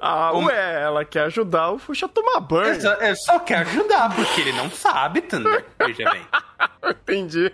Ah, 0.00 0.33
Um- 0.35 0.44
ué, 0.46 0.83
ela 0.83 1.06
quer 1.07 1.23
ajudar 1.25 1.71
o 1.71 1.79
Fuxa 1.79 2.07
a 2.07 2.09
tomar 2.09 2.40
banho. 2.40 2.75
Ele 2.75 2.81
só, 2.81 2.92
ele 3.01 3.16
só 3.16 3.38
quer 3.38 3.59
ajudar, 3.59 4.14
porque 4.14 4.40
ele 4.42 4.53
não 4.53 4.71
sabe, 4.71 5.21
Thunder. 5.23 5.64
Veja 5.79 6.11
bem. 6.11 6.27
Entendi. 6.90 7.53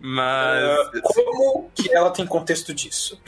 Mas. 0.00 0.90
Como 1.02 1.70
que 1.74 1.92
ela 1.92 2.10
tem 2.10 2.26
contexto 2.26 2.72
disso? 2.74 3.20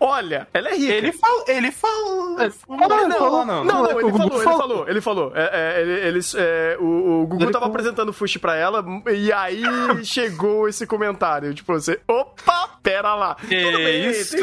Olha, 0.00 0.46
ela 0.52 0.68
é 0.70 0.74
rica. 0.76 0.92
Ele 0.92 1.12
fala. 1.12 1.44
Ele 1.48 1.70
falou, 1.72 2.36
não, 2.68 2.98
ele 2.98 3.08
não, 3.08 3.18
falou. 3.18 3.44
não, 3.46 3.64
Não, 3.64 3.82
não, 3.82 3.86
é 3.86 3.92
ele 3.92 4.10
falou, 4.12 4.26
ele 4.34 4.42
falou. 4.44 4.58
falou, 4.58 4.88
ele 4.88 5.00
falou. 5.00 5.32
É, 5.34 5.50
é, 5.52 5.80
ele- 5.80 6.06
eles, 6.08 6.34
é, 6.36 6.76
o, 6.78 7.22
o 7.22 7.26
Gugu 7.26 7.44
Ele 7.44 7.52
tava 7.52 7.64
falou. 7.64 7.68
apresentando 7.74 8.08
o 8.10 8.12
Fushi 8.12 8.38
pra 8.38 8.54
ela 8.56 8.84
e 9.14 9.32
aí 9.32 9.62
chegou 10.04 10.68
esse 10.68 10.86
comentário. 10.86 11.54
Tipo, 11.54 11.72
você, 11.72 12.00
opa, 12.06 12.70
pera 12.82 13.14
lá. 13.14 13.34
Que 13.36 13.62
Tudo 13.62 13.78
bem, 13.78 14.10
isso? 14.10 14.36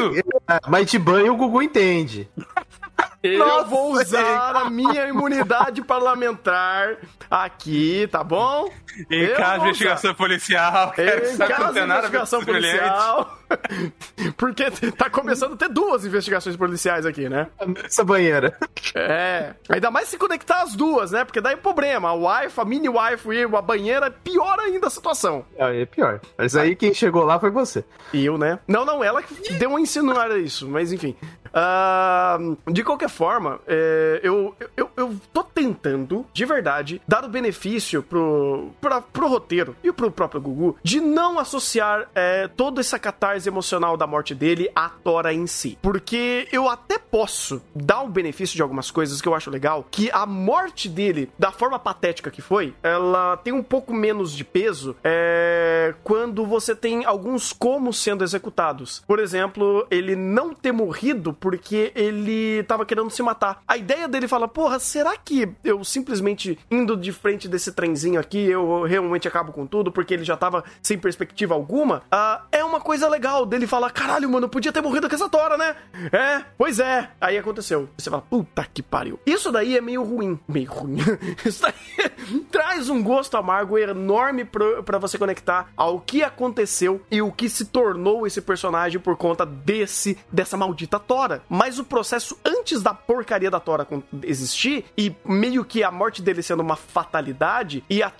Mas 0.68 0.90
de 0.90 0.98
banho 0.98 1.32
o 1.32 1.36
Gugu 1.36 1.62
entende. 1.62 2.28
Eu 3.22 3.64
vou 3.66 3.92
usar 3.92 4.56
a 4.56 4.68
minha 4.70 5.06
imunidade 5.06 5.82
parlamentar 5.82 6.96
aqui, 7.30 8.08
tá 8.10 8.24
bom? 8.24 8.68
Em 9.10 9.22
Eu 9.22 9.36
caso 9.36 9.62
de 9.62 9.68
investigação 9.68 10.14
policial, 10.14 10.90
quero 10.92 11.22
que 11.22 11.28
Em 11.28 11.38
caso 11.38 11.72
de 11.72 11.80
a 11.80 11.84
investigação 11.84 12.44
policial. 12.44 13.38
Porque 14.36 14.70
tá 14.96 15.08
começando 15.08 15.54
a 15.54 15.56
ter 15.56 15.68
duas 15.68 16.04
investigações 16.04 16.56
policiais 16.56 17.06
aqui, 17.06 17.28
né? 17.28 17.48
Essa 17.84 18.04
banheira. 18.04 18.56
É. 18.94 19.54
Ainda 19.68 19.90
mais 19.90 20.08
se 20.08 20.18
conectar 20.18 20.62
as 20.62 20.74
duas, 20.74 21.12
né? 21.12 21.24
Porque 21.24 21.40
daí 21.40 21.54
é 21.54 21.56
problema. 21.56 22.10
A 22.10 22.14
wife, 22.14 22.60
a 22.60 22.64
mini 22.64 22.88
wife 22.88 23.28
e 23.30 23.42
a 23.42 23.62
banheira, 23.62 24.10
piora 24.10 24.62
ainda 24.62 24.86
a 24.86 24.90
situação. 24.90 25.44
É, 25.56 25.82
é 25.82 25.86
pior. 25.86 26.20
Mas 26.36 26.56
aí 26.56 26.74
quem 26.74 26.92
chegou 26.92 27.24
lá 27.24 27.38
foi 27.38 27.50
você. 27.50 27.84
E 28.12 28.24
eu, 28.24 28.36
né? 28.36 28.58
Não, 28.66 28.84
não, 28.84 29.02
ela 29.04 29.22
que 29.22 29.52
deu 29.54 29.70
uma 29.70 29.80
insinuada 29.80 30.38
isso, 30.38 30.68
mas 30.68 30.92
enfim. 30.92 31.16
Ah, 31.52 32.38
de 32.70 32.82
qualquer 32.82 33.08
forma, 33.08 33.60
é, 33.66 34.20
eu, 34.22 34.54
eu, 34.76 34.90
eu 34.96 35.16
tô 35.32 35.44
tentando, 35.44 36.26
de 36.32 36.44
verdade, 36.44 37.00
dar 37.06 37.24
o 37.24 37.28
benefício 37.28 38.02
pro, 38.02 38.70
pra, 38.80 39.00
pro 39.00 39.28
roteiro 39.28 39.76
e 39.82 39.92
pro 39.92 40.10
próprio 40.10 40.40
Gugu 40.40 40.76
de 40.82 41.00
não 41.00 41.38
associar 41.38 42.08
é, 42.14 42.48
toda 42.48 42.80
essa 42.80 42.98
catarse 42.98 43.48
emocional 43.48 43.96
da 43.96 44.06
morte 44.06 44.34
dele 44.34 44.70
à 44.74 44.88
Tora 44.88 45.32
em 45.32 45.46
si. 45.46 45.78
Porque 45.82 46.48
eu 46.52 46.68
até 46.68 46.98
posso 46.98 47.62
dar 47.74 48.02
o 48.02 48.08
benefício 48.08 48.56
de 48.56 48.62
algumas 48.62 48.90
coisas 48.90 49.20
que 49.20 49.28
eu 49.28 49.34
acho 49.34 49.50
legal, 49.50 49.86
que 49.90 50.10
a 50.10 50.24
morte 50.24 50.88
dele, 50.88 51.30
da 51.38 51.52
forma 51.52 51.78
patética 51.78 52.30
que 52.30 52.40
foi, 52.40 52.74
ela 52.82 53.36
tem 53.36 53.52
um 53.52 53.62
pouco 53.62 53.92
menos 53.92 54.32
de 54.32 54.44
peso 54.44 54.96
é, 55.04 55.94
quando 56.02 56.46
você 56.46 56.74
tem 56.74 57.04
alguns 57.04 57.52
como 57.52 57.92
sendo 57.92 58.24
executados. 58.24 59.02
Por 59.06 59.18
exemplo, 59.18 59.86
ele 59.90 60.16
não 60.16 60.54
ter 60.54 60.72
morrido 60.72 61.32
porque 61.42 61.90
ele 61.96 62.62
tava 62.62 62.86
querendo 62.86 63.10
se 63.10 63.20
matar. 63.20 63.60
A 63.66 63.76
ideia 63.76 64.06
dele 64.06 64.28
fala, 64.28 64.46
porra, 64.46 64.78
será 64.78 65.16
que 65.16 65.52
eu 65.64 65.82
simplesmente 65.82 66.56
indo 66.70 66.96
de 66.96 67.10
frente 67.12 67.48
desse 67.48 67.72
trenzinho 67.72 68.20
aqui, 68.20 68.38
eu 68.38 68.84
realmente 68.84 69.26
acabo 69.26 69.52
com 69.52 69.66
tudo 69.66 69.90
porque 69.90 70.14
ele 70.14 70.22
já 70.22 70.36
tava 70.36 70.62
sem 70.80 70.96
perspectiva 70.96 71.52
alguma? 71.52 72.04
Ah, 72.12 72.44
é 72.52 72.62
uma 72.62 72.80
coisa 72.80 73.08
legal 73.08 73.44
dele 73.44 73.66
falar, 73.66 73.90
caralho, 73.90 74.30
mano, 74.30 74.46
eu 74.46 74.48
podia 74.48 74.70
ter 74.70 74.80
morrido 74.80 75.08
com 75.08 75.14
essa 75.16 75.28
tora, 75.28 75.58
né? 75.58 75.74
É, 76.12 76.44
pois 76.56 76.78
é. 76.78 77.10
Aí 77.20 77.36
aconteceu. 77.36 77.88
Você 77.98 78.08
fala, 78.08 78.22
puta 78.22 78.64
que 78.72 78.80
pariu. 78.80 79.18
Isso 79.26 79.50
daí 79.50 79.76
é 79.76 79.80
meio 79.80 80.04
ruim. 80.04 80.38
Meio 80.46 80.70
ruim. 80.70 80.98
Isso 81.44 81.60
daí 81.60 82.44
traz 82.52 82.88
um 82.88 83.02
gosto 83.02 83.36
amargo 83.36 83.76
enorme 83.76 84.44
pra 84.44 84.98
você 84.98 85.18
conectar 85.18 85.70
ao 85.76 85.98
que 85.98 86.22
aconteceu 86.22 87.02
e 87.10 87.20
o 87.20 87.32
que 87.32 87.48
se 87.48 87.64
tornou 87.64 88.28
esse 88.28 88.40
personagem 88.40 89.00
por 89.00 89.16
conta 89.16 89.44
desse 89.44 90.16
dessa 90.30 90.56
maldita 90.56 91.00
Tora. 91.00 91.31
Mas 91.48 91.78
o 91.78 91.84
processo 91.84 92.36
antes 92.44 92.82
da 92.82 92.92
porcaria 92.94 93.50
da 93.50 93.60
Tora 93.60 93.86
existir 94.22 94.84
e 94.96 95.14
meio 95.24 95.64
que 95.64 95.82
a 95.82 95.90
morte 95.90 96.20
dele 96.22 96.42
sendo 96.42 96.60
uma 96.62 96.76
fatalidade 96.76 97.84
e, 97.88 98.02
a- 98.02 98.12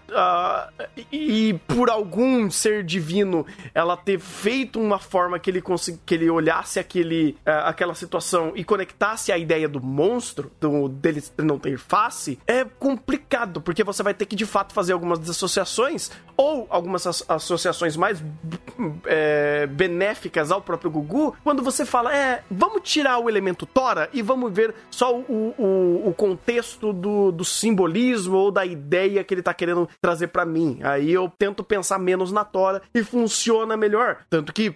e 1.11 1.59
por 1.66 1.90
algum 1.90 2.51
ser 2.51 2.83
divino 2.85 3.46
ela 3.75 3.96
ter 3.96 4.18
feito 4.18 4.81
uma 4.81 4.98
forma 4.98 5.38
que 5.38 5.51
ele 5.51 5.62
que 6.05 6.14
ele 6.14 6.29
olhasse 6.31 6.79
aquele, 6.79 7.37
ah, 7.46 7.68
aquela 7.68 7.94
situação 7.94 8.53
e 8.55 8.64
conectasse 8.64 9.33
a 9.33 9.38
ideia 9.38 9.68
do 9.68 9.81
monstro, 9.83 10.51
do, 10.61 10.88
dele 10.88 11.22
não 11.38 11.59
ter 11.59 11.79
face, 11.79 12.38
é 12.46 12.64
complicado, 12.64 13.61
porque 13.61 13.85
você 13.85 14.03
vai 14.03 14.14
ter 14.14 14.27
que 14.27 14.37
de 14.37 14.46
fato 14.46 14.72
fazer 14.72 14.92
algumas 14.92 15.18
desassociações 15.18 16.11
ou 16.37 16.66
algumas 16.71 17.07
as- 17.07 17.25
associações 17.29 17.97
mais 17.97 18.23
é, 19.07 19.66
benéficas 19.66 20.51
ao 20.51 20.61
próprio 20.61 20.90
Gugu, 20.90 21.35
quando 21.45 21.62
você 21.62 21.85
fala, 21.85 22.14
é, 22.14 22.42
vamos 22.51 22.83
tirar 22.83 23.18
o 23.18 23.29
elemento 23.29 23.66
Tora 23.66 24.09
e 24.12 24.23
vamos 24.23 24.53
ver 24.53 24.75
só 24.90 25.14
o, 25.16 25.55
o, 25.59 26.09
o 26.09 26.14
contexto 26.14 26.92
do, 26.92 27.31
do 27.33 27.45
simbolismo 27.45 28.37
ou 28.37 28.51
da 28.51 28.64
ideia 28.64 29.23
que 29.25 29.35
ele 29.35 29.42
tá 29.42 29.55
querendo 29.55 29.88
trazer 30.01 30.29
pra 30.29 30.45
mim. 30.45 30.81
Aí 30.83 31.12
eu 31.12 31.31
tento 31.38 31.62
pensar 31.62 31.99
menos 31.99 32.33
na 32.33 32.45
Tora 32.45 32.83
e 32.95 33.03
funciona 33.03 33.77
melhor. 33.77 34.18
Tanto 34.29 34.53
que 34.53 34.75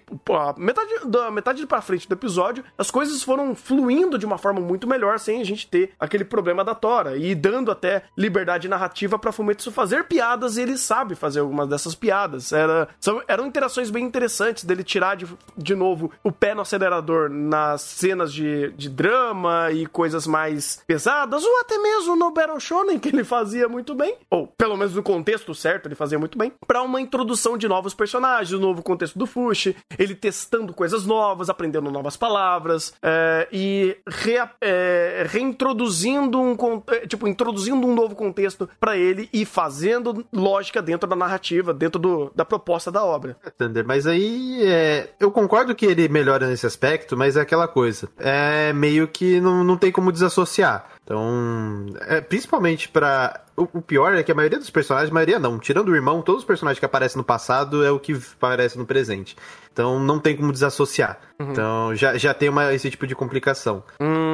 metade, 0.57 0.93
da 1.05 1.31
metade 1.31 1.65
pra 1.65 1.81
frente 1.81 2.07
do 2.07 2.13
episódio, 2.13 2.63
as 2.77 2.91
coisas 2.91 3.23
foram 3.23 3.55
fluindo 3.55 4.17
de 4.17 4.25
uma 4.25 4.37
forma 4.37 4.59
muito 4.61 4.87
melhor 4.87 5.19
sem 5.19 5.41
a 5.41 5.45
gente 5.45 5.67
ter 5.67 5.91
aquele 5.99 6.23
problema 6.23 6.63
da 6.63 6.75
Tora 6.75 7.17
e 7.17 7.33
dando 7.35 7.71
até 7.71 8.03
liberdade 8.17 8.67
narrativa 8.67 9.17
pra 9.17 9.31
Fumetsu 9.31 9.71
fazer 9.71 10.05
piadas 10.05 10.57
e 10.57 10.61
ele 10.61 10.77
sabe 10.77 11.15
fazer 11.15 11.39
algumas 11.39 11.56
dessas 11.65 11.95
piadas. 11.95 12.51
Era, 12.51 12.87
são, 12.99 13.21
eram 13.27 13.45
interações 13.47 13.89
bem 13.89 14.03
interessantes 14.03 14.63
dele 14.63 14.83
tirar 14.83 15.15
de, 15.15 15.25
de 15.57 15.75
novo 15.75 16.11
o 16.23 16.31
pé 16.31 16.53
no 16.53 16.61
acelerador 16.61 17.29
nas 17.29 17.81
cenas 17.81 18.33
de, 18.33 18.71
de 18.73 18.89
drama 18.89 19.71
e 19.71 19.85
coisas 19.85 20.27
mais 20.27 20.83
pesadas, 20.85 21.43
ou 21.43 21.59
até 21.61 21.77
mesmo 21.77 22.15
no 22.15 22.31
Battle 22.31 22.59
Shonen, 22.59 22.99
que 22.99 23.09
ele 23.09 23.23
fazia 23.23 23.67
muito 23.69 23.95
bem, 23.95 24.15
ou 24.29 24.47
pelo 24.47 24.75
menos 24.75 24.93
no 24.93 25.03
contexto 25.03 25.55
certo, 25.55 25.87
ele 25.87 25.95
fazia 25.95 26.19
muito 26.19 26.37
bem, 26.37 26.51
pra 26.65 26.81
uma 26.81 26.99
introdução 26.99 27.57
de 27.57 27.67
novos 27.67 27.93
personagens, 27.93 28.51
o 28.51 28.59
novo 28.59 28.83
contexto 28.83 29.17
do 29.17 29.25
Fushi, 29.25 29.75
ele 29.97 30.15
testando 30.15 30.73
coisas 30.73 31.05
novas, 31.05 31.49
aprendendo 31.49 31.89
novas 31.91 32.17
palavras, 32.17 32.93
é, 33.01 33.47
e 33.51 33.97
rea- 34.07 34.51
é, 34.61 35.25
reintroduzindo 35.29 36.39
um 36.39 36.55
é, 36.87 37.07
tipo, 37.07 37.27
introduzindo 37.27 37.85
um 37.87 37.93
novo 37.95 38.15
contexto 38.15 38.69
pra 38.79 38.97
ele 38.97 39.29
e 39.31 39.45
fazendo 39.45 40.25
lógica 40.33 40.81
dentro 40.81 41.07
da 41.09 41.15
narrativa, 41.15 41.36
dentro 41.73 41.99
do, 41.99 42.31
da 42.35 42.45
proposta 42.45 42.91
da 42.91 43.03
obra. 43.03 43.37
Thunder, 43.57 43.85
mas 43.85 44.05
aí 44.07 44.61
é, 44.63 45.09
eu 45.19 45.31
concordo 45.31 45.75
que 45.75 45.85
ele 45.85 46.07
melhora 46.07 46.47
nesse 46.47 46.65
aspecto, 46.65 47.15
mas 47.15 47.35
é 47.37 47.41
aquela 47.41 47.67
coisa. 47.67 48.09
É 48.17 48.73
meio 48.73 49.07
que 49.07 49.39
não, 49.39 49.63
não 49.63 49.77
tem 49.77 49.91
como 49.91 50.11
desassociar. 50.11 50.96
Então, 51.07 51.85
é, 52.01 52.19
principalmente 52.19 52.89
pra. 52.89 53.39
O, 53.55 53.63
o 53.79 53.81
pior 53.81 54.13
é 54.13 54.21
que 54.21 54.31
a 54.31 54.35
maioria 54.35 54.59
dos 54.59 54.69
personagens, 54.69 55.09
a 55.09 55.13
maioria 55.13 55.39
não, 55.39 55.57
tirando 55.57 55.87
o 55.87 55.95
irmão, 55.95 56.21
todos 56.21 56.41
os 56.41 56.45
personagens 56.45 56.79
que 56.79 56.85
aparecem 56.85 57.17
no 57.17 57.23
passado 57.23 57.83
é 57.83 57.89
o 57.89 57.97
que 57.97 58.13
aparece 58.35 58.77
no 58.77 58.85
presente. 58.85 59.35
Então 59.71 59.99
não 59.99 60.19
tem 60.19 60.35
como 60.35 60.51
desassociar. 60.51 61.19
Então 61.39 61.95
já, 61.95 62.17
já 62.17 62.33
tem 62.33 62.49
uma, 62.49 62.73
esse 62.73 62.89
tipo 62.89 63.07
de 63.07 63.15
complicação. 63.15 63.83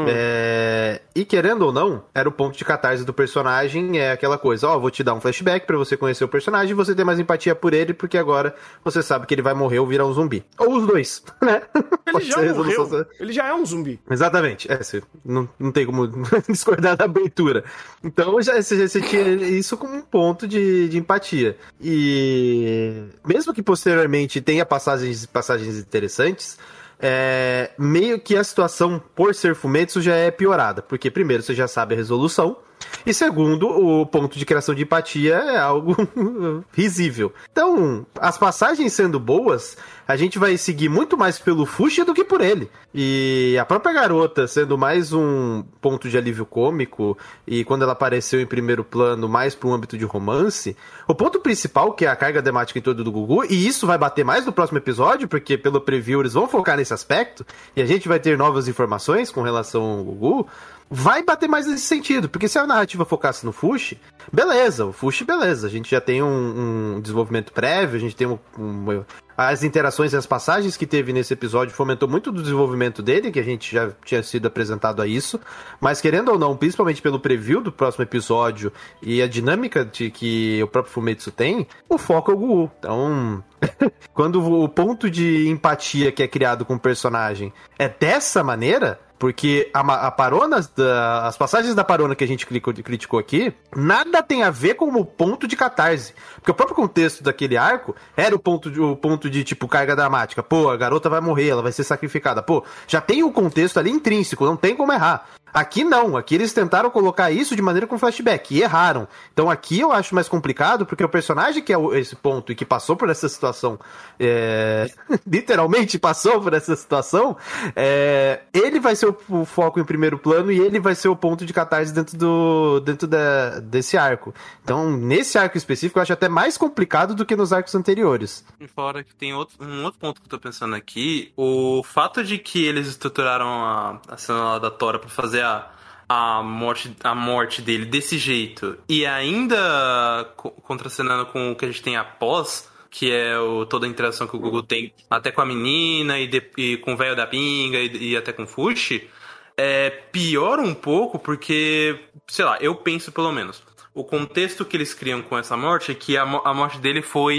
É, 0.08 1.02
e 1.14 1.24
querendo 1.24 1.64
ou 1.64 1.72
não, 1.72 2.04
era 2.14 2.28
o 2.28 2.32
ponto 2.32 2.58
de 2.58 2.66
catarse 2.66 3.06
do 3.06 3.14
personagem, 3.14 4.00
é 4.00 4.12
aquela 4.12 4.38
coisa, 4.38 4.68
ó, 4.70 4.80
vou 4.80 4.90
te 4.90 5.04
dar 5.04 5.14
um 5.14 5.22
flashback 5.22 5.68
pra 5.68 5.78
você 5.78 5.96
conhecer 5.96 6.24
o 6.24 6.30
personagem 6.30 6.72
e 6.72 6.74
você 6.74 6.96
ter 6.96 7.04
mais 7.04 7.20
empatia 7.20 7.54
por 7.54 7.74
ele, 7.74 7.94
porque 7.94 8.18
agora 8.18 8.56
você 8.84 9.04
sabe 9.04 9.26
que 9.26 9.34
ele 9.34 9.42
vai 9.42 9.54
morrer 9.54 9.80
ou 9.80 9.88
virar 9.88 10.06
um 10.06 10.14
zumbi. 10.14 10.46
Ou 10.58 10.78
os 10.78 10.88
dois, 10.88 11.24
né? 11.42 11.62
Ele 12.08 12.26
já 12.26 12.54
morreu, 12.54 13.06
ele 13.20 13.34
já 13.34 13.48
é 13.48 13.54
um 13.54 13.66
zumbi. 13.66 14.00
Exatamente, 14.10 14.72
é, 14.72 14.80
não, 15.26 15.48
não 15.60 15.72
tem 15.72 15.86
como 15.86 16.10
discordar 16.64 16.96
da 16.96 17.06
abertura. 17.06 17.64
Então 18.04 18.42
já, 18.42 18.62
você, 18.62 18.88
você 18.88 19.02
tinha 19.02 19.22
isso 19.22 19.76
como 19.76 19.96
um 19.96 20.02
ponto 20.02 20.48
de, 20.48 20.88
de 20.88 20.98
empatia. 20.98 21.58
E 21.82 23.04
mesmo 23.26 23.54
que 23.54 23.62
posteriormente 23.62 24.42
tenha 24.42 24.66
passagens, 24.66 25.26
passagens 25.26 25.78
interessantes, 25.78 26.58
é, 27.00 27.72
meio 27.78 28.20
que 28.20 28.36
a 28.38 28.44
situação, 28.44 29.02
por 29.14 29.36
ser 29.36 29.56
Fumetsu, 29.56 30.02
já 30.02 30.16
é 30.16 30.32
piorada. 30.32 30.82
Porque, 30.82 31.12
primeiro, 31.12 31.44
você 31.44 31.54
já 31.54 31.68
sabe 31.68 31.94
a 31.94 31.98
resolução. 31.98 32.58
E 33.06 33.14
segundo, 33.14 33.68
o 33.68 34.06
ponto 34.06 34.38
de 34.38 34.46
criação 34.46 34.74
de 34.74 34.84
empatia 34.84 35.36
é 35.36 35.58
algo 35.58 35.96
risível. 36.72 37.34
Então, 37.52 38.06
as 38.20 38.38
passagens 38.38 38.94
sendo 38.94 39.20
boas, 39.20 39.78
a 40.08 40.16
gente 40.16 40.40
vai 40.40 40.58
seguir 40.58 40.90
muito 40.90 41.18
mais 41.18 41.38
pelo 41.40 41.66
Fushi 41.66 42.04
do 42.04 42.14
que 42.14 42.24
por 42.24 42.42
ele. 42.42 42.70
E 42.94 43.58
a 43.60 43.66
própria 43.66 43.94
garota 43.94 44.48
sendo 44.48 44.78
mais 44.78 45.12
um 45.12 45.64
ponto 45.82 46.10
de 46.10 46.18
alívio 46.18 46.46
cômico, 46.46 47.18
e 47.48 47.64
quando 47.64 47.84
ela 47.84 47.94
apareceu 47.94 48.40
em 48.40 48.46
primeiro 48.46 48.84
plano, 48.84 49.28
mais 49.28 49.56
para 49.56 49.70
um 49.70 49.74
âmbito 49.74 49.98
de 49.98 50.06
romance, 50.06 50.78
o 51.08 51.16
ponto 51.16 51.40
principal, 51.40 51.94
que 51.94 52.06
é 52.06 52.10
a 52.10 52.16
carga 52.16 52.42
temática 52.42 52.80
em 52.80 52.82
torno 52.82 53.04
do 53.04 53.12
Gugu, 53.12 53.46
e 53.46 53.68
isso 53.68 53.88
vai 53.88 53.98
bater 53.98 54.24
mais 54.24 54.46
no 54.46 54.54
próximo 54.54 54.78
episódio, 54.78 55.28
porque 55.28 55.58
pelo 55.58 55.82
preview 55.82 56.20
eles 56.20 56.34
vão 56.34 56.48
focar 56.48 56.78
nesse 56.78 56.94
aspecto, 56.94 57.46
e 57.76 57.82
a 57.82 57.86
gente 57.86 58.08
vai 58.08 58.20
ter 58.20 58.38
novas 58.38 58.68
informações 58.68 59.32
com 59.32 59.42
relação 59.42 59.82
ao 59.84 60.04
Gugu, 60.04 60.48
vai 60.94 61.24
bater 61.24 61.50
mais 61.50 61.66
nesse 61.66 61.86
sentido, 61.86 62.30
porque 62.30 62.48
se 62.48 62.60
a 62.60 62.68
narrativa 62.68 63.04
focasse 63.04 63.44
no 63.46 63.52
Fushi, 63.52 64.00
beleza, 64.32 64.86
o 64.86 64.94
Fushi, 64.94 65.24
beleza, 65.26 65.66
a 65.66 65.70
gente 65.70 65.90
já 65.90 66.00
tem 66.00 66.22
um, 66.22 66.96
um 66.98 67.02
desenvolvimento 67.02 67.52
prévio, 67.52 67.98
a 67.98 68.00
gente 68.00 68.16
tem 68.16 68.28
um, 68.28 68.38
um- 68.60 69.04
as 69.36 69.64
interações 69.64 70.14
e 70.14 70.16
as 70.16 70.28
passagens 70.28 70.78
que 70.78 70.86
teve 70.86 71.12
nesse 71.12 71.34
episódio 71.34 71.74
fomentou 71.74 72.08
muito 72.08 72.32
do 72.32 72.44
desenvolvimento 72.44 73.02
dele, 73.02 73.32
que 73.32 73.40
a 73.40 73.44
gente 73.44 73.74
já 73.74 73.90
tinha 74.06 74.22
sido 74.22 74.46
apresentado 74.46 75.02
a 75.02 75.08
isso, 75.08 75.40
mas 75.82 76.00
querendo 76.00 76.30
ou 76.32 76.38
não, 76.38 76.56
principalmente 76.56 77.02
pelo 77.02 77.20
preview 77.20 77.60
do 77.60 77.72
próximo 77.72 78.04
episódio 78.04 78.72
e 79.02 79.20
a 79.24 79.28
dinâmica 79.28 79.84
de 79.84 80.12
que 80.12 80.62
o 80.62 80.68
próprio 80.68 80.94
Fumetsu 80.94 81.32
tem, 81.32 81.68
o 81.90 81.98
foco 81.98 82.30
é 82.32 82.36
o 82.36 82.38
Gugu. 82.38 82.72
Então, 82.78 83.44
quando 84.14 84.40
o 84.44 84.70
ponto 84.70 85.10
de 85.10 85.48
empatia 85.50 86.12
que 86.12 86.22
é 86.22 86.28
criado 86.28 86.64
com 86.64 86.76
o 86.76 86.80
personagem 86.80 87.52
é 87.80 87.90
dessa 87.90 88.44
maneira, 88.44 89.00
porque 89.24 89.72
a, 89.74 89.80
a 90.08 90.12
parona, 90.12 90.60
da- 90.76 91.26
as 91.26 91.38
passagens 91.38 91.74
da 91.74 91.82
parona 91.82 92.14
que 92.14 92.26
a 92.26 92.28
gente 92.28 92.46
clicou- 92.46 92.74
criticou 92.74 93.18
aqui, 93.18 93.54
nada 93.74 94.22
tem 94.22 94.44
a 94.44 94.50
ver 94.50 94.74
com 94.74 94.90
o 94.90 95.06
ponto 95.06 95.48
de 95.48 95.56
catarse. 95.56 96.14
Porque 96.36 96.52
o 96.52 96.54
próprio 96.54 96.76
contexto 96.76 97.24
daquele 97.24 97.56
arco 97.56 97.96
era 98.18 98.36
o 98.36 98.40
ponto 98.40 98.70
de, 98.70 98.82
o 98.82 98.98
ponto 98.98 99.30
de 99.30 99.46
tipo, 99.46 99.66
carga 99.66 99.96
dramática. 99.96 100.44
Pô, 100.44 100.70
a 100.70 100.76
garota 100.76 101.10
vai 101.10 101.22
morrer, 101.22 101.48
ela 101.48 101.62
vai 101.62 101.72
ser 101.72 101.86
sacrificada. 101.86 102.44
Pô, 102.44 102.66
já 102.86 103.00
tem 103.00 103.24
o 103.24 103.32
contexto 103.32 103.78
ali 103.80 103.92
intrínseco, 103.92 104.44
não 104.46 104.58
tem 104.58 104.76
como 104.76 104.92
errar. 104.92 105.26
Aqui 105.54 105.84
não, 105.84 106.18
aqui 106.18 106.34
eles 106.34 106.52
tentaram 106.52 106.90
colocar 106.90 107.30
isso 107.30 107.56
de 107.56 107.62
maneira 107.62 107.86
com 107.86 107.96
flashback 108.00 108.56
e 108.56 108.64
erraram. 108.64 109.08
Então 109.32 109.52
aqui 109.52 109.80
eu 109.80 109.92
acho 109.92 110.16
mais 110.16 110.28
complicado 110.28 110.84
porque 110.84 111.04
o 111.04 111.08
personagem 111.08 111.62
que 111.64 111.72
é 111.72 111.78
esse 112.00 112.16
ponto 112.16 112.52
e 112.52 112.56
que 112.56 112.66
passou 112.66 112.96
por 112.96 113.08
essa 113.08 113.30
situação, 113.30 113.80
é, 114.20 114.90
literalmente 115.28 116.00
passou 116.00 116.42
por 116.42 116.56
essa 116.56 116.76
situação, 116.76 117.38
é, 117.76 118.40
ele 118.52 118.80
vai 118.80 118.96
ser 118.96 119.13
o 119.30 119.46
foco 119.46 119.80
em 119.80 119.84
primeiro 119.84 120.18
plano 120.18 120.52
e 120.52 120.60
ele 120.60 120.80
vai 120.80 120.96
ser 120.96 121.08
o 121.08 121.16
ponto 121.16 121.46
de 121.46 121.54
catarse 121.54 121.94
dentro, 121.94 122.18
do, 122.18 122.80
dentro 122.80 123.08
da, 123.08 123.60
desse 123.60 123.98
arco. 123.98 124.34
Então, 124.64 124.92
nesse 124.96 125.38
arco 125.38 125.58
específico, 125.58 126.00
eu 126.00 126.04
acho 126.04 126.14
até 126.14 126.28
mais 126.30 126.58
complicado 126.58 127.16
do 127.16 127.26
que 127.26 127.36
nos 127.36 127.52
arcos 127.54 127.74
anteriores. 127.76 128.46
Fora 128.76 129.04
que 129.04 129.16
tem 129.16 129.34
outro, 129.34 129.56
um 129.66 129.84
outro 129.84 130.00
ponto 130.00 130.22
que 130.22 130.28
eu 130.28 130.30
tô 130.30 130.40
pensando 130.40 130.76
aqui, 130.76 131.32
o 131.38 131.82
fato 131.84 132.24
de 132.24 132.38
que 132.38 132.66
eles 132.66 132.88
estruturaram 132.88 133.48
a, 133.48 134.00
a 134.08 134.18
cena 134.18 134.60
da 134.60 134.72
Tora 134.72 135.00
pra 135.00 135.10
fazer 135.10 135.44
a, 135.44 135.70
a, 136.08 136.42
morte, 136.44 136.96
a 137.04 137.14
morte 137.16 137.62
dele 137.62 137.86
desse 137.86 138.18
jeito 138.18 138.78
e 138.88 139.06
ainda 139.06 140.32
co- 140.36 140.52
contracenando 140.52 141.26
com 141.28 141.52
o 141.52 141.56
que 141.56 141.66
a 141.66 141.68
gente 141.68 141.82
tem 141.82 141.96
após, 141.98 142.70
que 142.94 143.12
é 143.12 143.38
o, 143.40 143.66
toda 143.66 143.88
a 143.88 143.90
interação 143.90 144.28
que 144.28 144.36
o 144.36 144.40
Google 144.40 144.64
tem 144.64 144.94
até 145.10 145.32
com 145.32 145.42
a 145.42 145.46
menina 145.46 146.20
e, 146.20 146.28
de- 146.28 146.52
e 146.58 146.78
com 146.78 146.94
o 146.94 146.98
velho 146.98 147.16
da 147.16 147.26
pinga 147.28 147.80
e, 147.80 148.12
e 148.12 148.18
até 148.18 148.32
com 148.34 148.44
o 148.44 148.48
Fushi, 148.48 149.10
é 149.58 149.90
pior 149.90 150.60
um 150.60 150.74
pouco 150.76 151.20
porque, 151.20 152.00
sei 152.28 152.46
lá, 152.46 152.58
eu 152.62 152.76
penso 152.76 153.12
pelo 153.12 153.32
menos. 153.32 153.64
O 153.96 154.04
contexto 154.04 154.66
que 154.66 154.76
eles 154.76 154.92
criam 154.92 155.22
com 155.22 155.38
essa 155.38 155.56
morte 155.56 155.92
é 155.92 155.96
que 155.96 156.18
a, 156.18 156.24
a 156.24 156.54
morte 156.54 156.80
dele 156.80 157.04
foi 157.04 157.36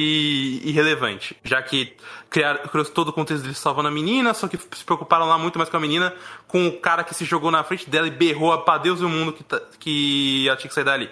irrelevante, 0.65 1.37
já 1.43 1.61
que 1.61 1.95
criaram, 2.31 2.61
criou 2.69 2.85
todo 2.85 3.09
o 3.09 3.13
contexto 3.13 3.43
dele 3.43 3.55
salvando 3.57 3.89
a 3.89 3.91
menina, 3.91 4.33
só 4.33 4.47
que 4.47 4.57
se 4.57 4.85
preocuparam 4.85 5.27
lá 5.27 5.37
muito 5.37 5.59
mais 5.59 5.69
com 5.69 5.77
a 5.77 5.81
menina, 5.81 6.15
com 6.47 6.69
o 6.69 6.73
cara 6.79 7.03
que 7.03 7.13
se 7.13 7.25
jogou 7.25 7.51
na 7.51 7.65
frente 7.65 7.91
dela 7.91 8.07
e 8.07 8.11
berrou 8.11 8.57
pra 8.59 8.79
Deus 8.79 9.01
e 9.01 9.05
o 9.05 9.09
mundo 9.09 9.33
que, 9.33 9.43
tá- 9.43 9.61
que 9.81 10.47
ela 10.47 10.57
tinha 10.57 10.69
que 10.69 10.75
sair 10.75 10.85
dali. 10.85 11.11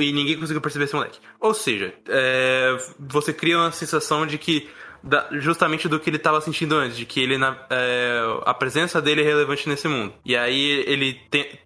E 0.00 0.12
ninguém 0.12 0.36
conseguiu 0.38 0.60
perceber 0.60 0.86
esse 0.86 0.94
moleque. 0.94 1.20
Ou 1.38 1.54
seja, 1.54 1.94
é, 2.08 2.76
você 2.98 3.32
cria 3.32 3.58
uma 3.58 3.70
sensação 3.72 4.26
de 4.26 4.38
que 4.38 4.68
da- 5.02 5.26
justamente 5.32 5.88
do 5.88 5.98
que 5.98 6.10
ele 6.10 6.16
estava 6.16 6.40
sentindo 6.40 6.74
antes, 6.76 6.96
de 6.96 7.04
que 7.06 7.20
ele 7.20 7.38
na- 7.38 7.56
é, 7.70 8.20
a 8.44 8.54
presença 8.54 9.00
dele 9.00 9.22
é 9.22 9.24
relevante 9.24 9.68
nesse 9.68 9.88
mundo. 9.88 10.12
E 10.24 10.36
aí 10.36 10.84
ele 10.86 11.14
tem- 11.30 11.58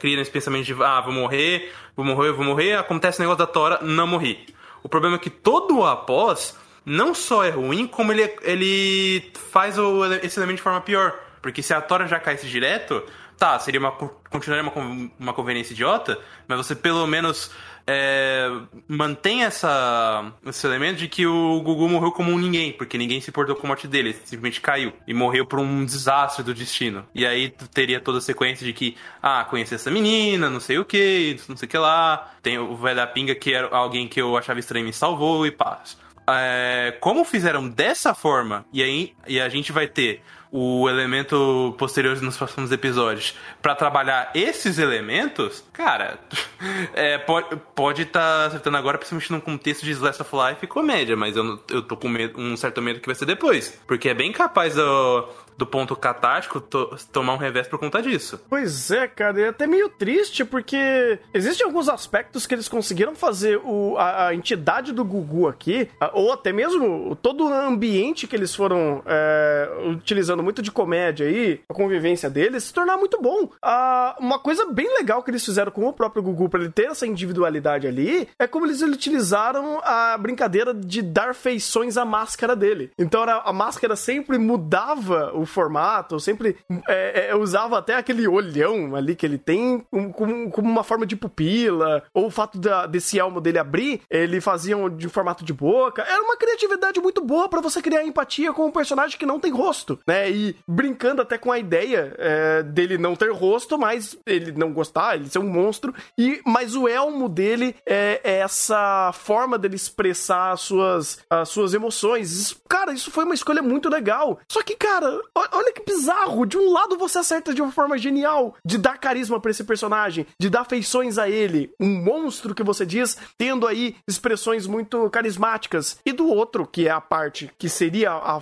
cria 0.00 0.20
esse 0.20 0.30
pensamento 0.30 0.64
de 0.64 0.74
ah, 0.82 1.00
vou 1.00 1.12
morrer, 1.12 1.72
vou 1.96 2.04
morrer, 2.04 2.32
vou 2.32 2.44
morrer, 2.44 2.74
acontece 2.76 3.18
o 3.18 3.22
negócio 3.22 3.38
da 3.38 3.46
Tora, 3.46 3.78
não 3.82 4.06
morri. 4.06 4.46
O 4.82 4.88
problema 4.88 5.16
é 5.16 5.18
que 5.18 5.30
todo 5.30 5.78
o 5.78 5.86
após 5.86 6.56
não 6.84 7.14
só 7.14 7.44
é 7.44 7.50
ruim, 7.50 7.86
como 7.86 8.12
ele, 8.12 8.22
ele 8.42 9.30
faz 9.50 9.78
o, 9.78 10.04
esse 10.22 10.38
elemento 10.38 10.56
de 10.58 10.62
forma 10.62 10.80
pior. 10.80 11.14
Porque 11.42 11.62
se 11.62 11.74
a 11.74 11.80
Tora 11.80 12.06
já 12.06 12.18
caísse 12.18 12.48
direto, 12.48 13.02
tá, 13.36 13.58
seria 13.58 13.78
uma, 13.78 13.92
co- 13.92 14.20
continuaria 14.30 14.68
uma, 14.68 15.10
uma 15.18 15.32
conveniência 15.32 15.72
idiota, 15.72 16.18
mas 16.46 16.58
você 16.58 16.74
pelo 16.74 17.06
menos 17.06 17.50
é, 17.90 18.50
mantém 18.86 19.44
essa, 19.44 20.30
esse 20.44 20.66
elemento 20.66 20.98
de 20.98 21.08
que 21.08 21.26
o 21.26 21.58
Gugu 21.62 21.88
morreu 21.88 22.12
como 22.12 22.30
um 22.30 22.38
ninguém, 22.38 22.70
porque 22.70 22.98
ninguém 22.98 23.18
se 23.18 23.30
importou 23.30 23.56
com 23.56 23.66
a 23.66 23.68
morte 23.68 23.88
dele, 23.88 24.10
ele 24.10 24.18
simplesmente 24.24 24.60
caiu 24.60 24.92
e 25.06 25.14
morreu 25.14 25.46
por 25.46 25.58
um 25.58 25.86
desastre 25.86 26.44
do 26.44 26.52
destino. 26.52 27.06
E 27.14 27.24
aí 27.24 27.48
teria 27.72 27.98
toda 27.98 28.18
a 28.18 28.20
sequência 28.20 28.66
de 28.66 28.74
que, 28.74 28.94
ah, 29.22 29.42
conheci 29.48 29.74
essa 29.74 29.90
menina, 29.90 30.50
não 30.50 30.60
sei 30.60 30.76
o 30.76 30.84
que, 30.84 31.40
não 31.48 31.56
sei 31.56 31.66
o 31.66 31.70
que 31.70 31.78
lá, 31.78 32.30
tem 32.42 32.58
o 32.58 32.76
velho 32.76 32.96
da 32.96 33.06
pinga 33.06 33.34
que 33.34 33.54
era 33.54 33.74
alguém 33.74 34.06
que 34.06 34.20
eu 34.20 34.36
achava 34.36 34.60
estranho 34.60 34.84
me 34.84 34.92
salvou 34.92 35.46
e 35.46 35.50
paz. 35.50 35.96
É, 36.28 36.94
como 37.00 37.24
fizeram 37.24 37.66
dessa 37.66 38.12
forma, 38.12 38.66
e 38.70 38.82
aí 38.82 39.14
e 39.26 39.40
a 39.40 39.48
gente 39.48 39.72
vai 39.72 39.86
ter 39.86 40.20
o 40.50 40.88
elemento 40.88 41.74
posterior 41.78 42.20
nos 42.22 42.36
próximos 42.36 42.72
episódios 42.72 43.34
pra 43.60 43.74
trabalhar 43.74 44.30
esses 44.34 44.78
elementos, 44.78 45.64
cara, 45.72 46.18
é, 46.94 47.18
pode 47.18 47.46
estar 47.54 47.64
pode 47.74 48.04
tá 48.06 48.46
acertando 48.46 48.76
agora, 48.76 48.98
principalmente 48.98 49.30
num 49.32 49.40
contexto 49.40 49.84
de 49.84 49.90
Slice 49.92 50.22
of 50.22 50.30
Life 50.34 50.64
e 50.64 50.66
comédia, 50.66 51.16
mas 51.16 51.36
eu, 51.36 51.62
eu 51.70 51.82
tô 51.82 51.96
com 51.96 52.08
medo- 52.08 52.38
um 52.40 52.56
certo 52.56 52.80
medo 52.80 53.00
que 53.00 53.06
vai 53.06 53.14
ser 53.14 53.26
depois. 53.26 53.78
Porque 53.86 54.08
é 54.08 54.14
bem 54.14 54.32
capaz 54.32 54.74
do, 54.74 55.28
do 55.58 55.66
ponto 55.66 55.94
catártico 55.96 56.60
to- 56.60 56.96
tomar 57.12 57.34
um 57.34 57.36
revés 57.36 57.66
por 57.66 57.78
conta 57.78 58.00
disso. 58.00 58.40
Pois 58.48 58.90
é, 58.92 59.08
cara, 59.08 59.40
é 59.40 59.48
até 59.48 59.66
meio 59.66 59.88
triste, 59.88 60.44
porque 60.44 61.18
existem 61.34 61.66
alguns 61.66 61.88
aspectos 61.88 62.46
que 62.46 62.54
eles 62.54 62.68
conseguiram 62.68 63.14
fazer 63.16 63.60
o, 63.64 63.96
a, 63.98 64.28
a 64.28 64.34
entidade 64.34 64.92
do 64.92 65.04
Gugu 65.04 65.48
aqui, 65.48 65.88
a- 66.00 66.12
ou 66.14 66.32
até 66.32 66.52
mesmo 66.52 67.16
todo 67.16 67.44
o 67.48 67.52
ambiente 67.52 68.26
que 68.28 68.36
eles 68.36 68.54
foram 68.54 69.02
é, 69.04 69.68
utilizando 69.90 70.42
muito 70.42 70.62
de 70.62 70.70
comédia 70.70 71.26
aí, 71.26 71.60
a 71.68 71.74
convivência 71.74 72.30
deles, 72.30 72.64
se 72.64 72.72
tornar 72.72 72.96
muito 72.96 73.20
bom. 73.20 73.50
Ah, 73.60 74.16
uma 74.20 74.38
coisa 74.38 74.66
bem 74.66 74.86
legal 74.94 75.22
que 75.22 75.30
eles 75.30 75.44
fizeram 75.44 75.72
com 75.72 75.86
o 75.88 75.92
próprio 75.92 76.22
Gugu, 76.22 76.48
pra 76.48 76.60
ele 76.60 76.70
ter 76.70 76.84
essa 76.86 77.06
individualidade 77.06 77.86
ali, 77.86 78.28
é 78.38 78.46
como 78.46 78.64
eles 78.64 78.80
utilizaram 78.82 79.80
a 79.82 80.16
brincadeira 80.18 80.72
de 80.72 81.02
dar 81.02 81.34
feições 81.34 81.96
à 81.96 82.04
máscara 82.04 82.54
dele. 82.54 82.90
Então 82.96 83.22
a 83.24 83.52
máscara 83.52 83.96
sempre 83.96 84.38
mudava 84.38 85.32
o 85.34 85.47
formato, 85.48 86.20
sempre 86.20 86.56
é, 86.88 87.28
é, 87.30 87.36
usava 87.36 87.78
até 87.78 87.94
aquele 87.96 88.26
olhão 88.28 88.94
ali 88.94 89.16
que 89.16 89.26
ele 89.26 89.38
tem 89.38 89.84
um- 89.92 90.12
como, 90.12 90.50
como 90.50 90.68
uma 90.70 90.84
forma 90.84 91.06
de 91.06 91.16
pupila, 91.16 92.02
ou 92.14 92.26
o 92.26 92.30
fato 92.30 92.58
da- 92.58 92.86
desse 92.86 93.18
elmo 93.18 93.40
dele 93.40 93.58
abrir, 93.58 94.00
ele 94.10 94.40
fazia 94.40 94.76
um- 94.76 94.88
de 94.88 95.08
formato 95.08 95.44
de 95.44 95.52
boca. 95.52 96.02
Era 96.02 96.22
uma 96.22 96.36
criatividade 96.36 97.00
muito 97.00 97.22
boa 97.24 97.48
pra 97.48 97.60
você 97.60 97.80
criar 97.82 98.04
empatia 98.04 98.52
com 98.52 98.66
um 98.66 98.70
personagem 98.72 99.18
que 99.18 99.26
não 99.26 99.40
tem 99.40 99.50
rosto, 99.52 99.98
né? 100.06 100.30
E 100.30 100.56
brincando 100.68 101.22
até 101.22 101.38
com 101.38 101.50
a 101.50 101.58
ideia 101.58 102.14
é, 102.18 102.62
dele 102.62 102.98
não 102.98 103.16
ter 103.16 103.32
rosto, 103.32 103.78
mas 103.78 104.16
ele 104.26 104.52
não 104.52 104.72
gostar, 104.72 105.16
ele 105.16 105.28
ser 105.28 105.38
um 105.38 105.48
monstro. 105.48 105.94
E 106.16 106.40
mas 106.46 106.74
o 106.74 106.86
elmo 106.88 107.28
dele 107.28 107.74
é, 107.86 108.20
é 108.24 108.38
essa 108.40 109.10
forma 109.14 109.58
dele 109.58 109.76
expressar 109.76 110.52
as 110.52 110.60
suas, 110.60 111.18
as 111.30 111.48
suas 111.48 111.74
emoções. 111.74 112.32
Isso- 112.32 112.60
cara, 112.68 112.92
isso 112.92 113.10
foi 113.10 113.24
uma 113.24 113.34
escolha 113.34 113.62
muito 113.62 113.88
legal. 113.88 114.38
Só 114.50 114.62
que, 114.62 114.76
cara, 114.76 115.20
olha 115.52 115.72
que 115.72 115.84
bizarro. 115.84 116.46
De 116.46 116.56
um 116.56 116.72
lado 116.72 116.96
você 116.96 117.18
acerta 117.18 117.54
de 117.54 117.62
uma 117.62 117.72
forma 117.72 117.98
genial 117.98 118.56
de 118.64 118.78
dar 118.78 118.98
carisma 118.98 119.40
pra 119.40 119.50
esse 119.50 119.64
personagem, 119.64 120.26
de 120.40 120.50
dar 120.50 120.64
feições 120.64 121.18
a 121.18 121.28
ele, 121.28 121.72
um 121.80 122.02
monstro 122.02 122.54
que 122.54 122.62
você 122.62 122.84
diz, 122.84 123.16
tendo 123.36 123.66
aí 123.66 123.96
expressões 124.06 124.66
muito 124.66 125.08
carismáticas. 125.10 125.98
E 126.04 126.12
do 126.12 126.28
outro, 126.28 126.66
que 126.66 126.88
é 126.88 126.90
a 126.90 127.00
parte 127.00 127.50
que 127.58 127.68
seria 127.68 128.12
a 128.12 128.40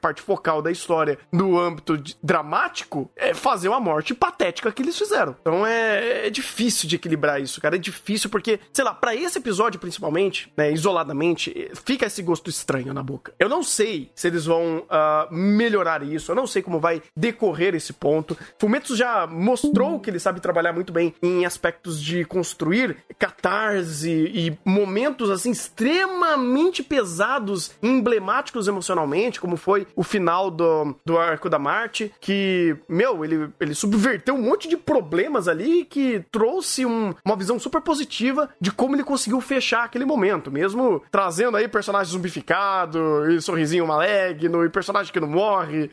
parte 0.00 0.22
focal 0.22 0.62
da 0.62 0.70
história 0.70 1.18
no 1.32 1.58
âmbito 1.58 2.00
dramático, 2.22 3.10
é 3.16 3.34
fazer 3.34 3.68
uma 3.68 3.80
morte 3.80 4.14
patética 4.14 4.72
que 4.72 4.82
eles 4.82 4.98
fizeram. 4.98 5.36
Então 5.40 5.66
é, 5.66 6.26
é 6.26 6.30
difícil 6.30 6.88
de 6.88 6.96
equilibrar 6.96 7.40
isso, 7.40 7.60
cara. 7.60 7.76
É 7.76 7.78
difícil 7.78 8.30
porque, 8.30 8.60
sei 8.72 8.84
lá, 8.84 8.94
pra 8.94 9.14
esse 9.14 9.38
episódio 9.38 9.80
principalmente, 9.80 10.52
né, 10.56 10.72
isoladamente, 10.72 11.70
fica 11.84 12.06
esse 12.06 12.22
gosto 12.22 12.50
estranho 12.50 12.92
na 12.92 13.02
boca. 13.02 13.32
Eu 13.38 13.48
não 13.48 13.62
sei 13.62 14.10
se 14.14 14.26
eles 14.26 14.44
vão 14.44 14.84
ah, 14.88 15.28
melhorar 15.30 16.02
isso, 16.02 16.27
eu 16.32 16.36
não 16.36 16.46
sei 16.46 16.62
como 16.62 16.78
vai 16.80 17.02
decorrer 17.16 17.74
esse 17.74 17.92
ponto. 17.92 18.36
Fumetsu 18.58 18.96
já 18.96 19.26
mostrou 19.26 19.98
que 20.00 20.10
ele 20.10 20.18
sabe 20.18 20.40
trabalhar 20.40 20.72
muito 20.72 20.92
bem 20.92 21.14
em 21.22 21.44
aspectos 21.46 22.00
de 22.02 22.24
construir 22.24 22.96
catarse 23.18 24.10
e 24.10 24.58
momentos 24.64 25.30
assim 25.30 25.50
extremamente 25.50 26.82
pesados 26.82 27.72
emblemáticos 27.82 28.68
emocionalmente, 28.68 29.40
como 29.40 29.56
foi 29.56 29.86
o 29.94 30.02
final 30.02 30.50
do, 30.50 30.94
do 31.04 31.18
arco 31.18 31.48
da 31.48 31.58
Marte, 31.58 32.12
que, 32.20 32.76
meu, 32.88 33.24
ele, 33.24 33.48
ele 33.60 33.74
subverteu 33.74 34.34
um 34.34 34.42
monte 34.42 34.68
de 34.68 34.76
problemas 34.76 35.48
ali 35.48 35.84
que 35.84 36.24
trouxe 36.30 36.84
um- 36.86 37.14
uma 37.24 37.36
visão 37.36 37.58
super 37.58 37.80
positiva 37.80 38.48
de 38.60 38.70
como 38.70 38.94
ele 38.96 39.04
conseguiu 39.04 39.40
fechar 39.40 39.84
aquele 39.84 40.04
momento, 40.04 40.50
mesmo 40.50 41.02
trazendo 41.10 41.56
aí 41.56 41.68
personagem 41.68 42.12
zumbificado 42.12 43.30
e 43.30 43.40
sorrisinho 43.40 43.86
maligno 43.86 44.64
e 44.64 44.68
personagem 44.68 45.12
que 45.12 45.20
não 45.20 45.28
morre 45.28 45.90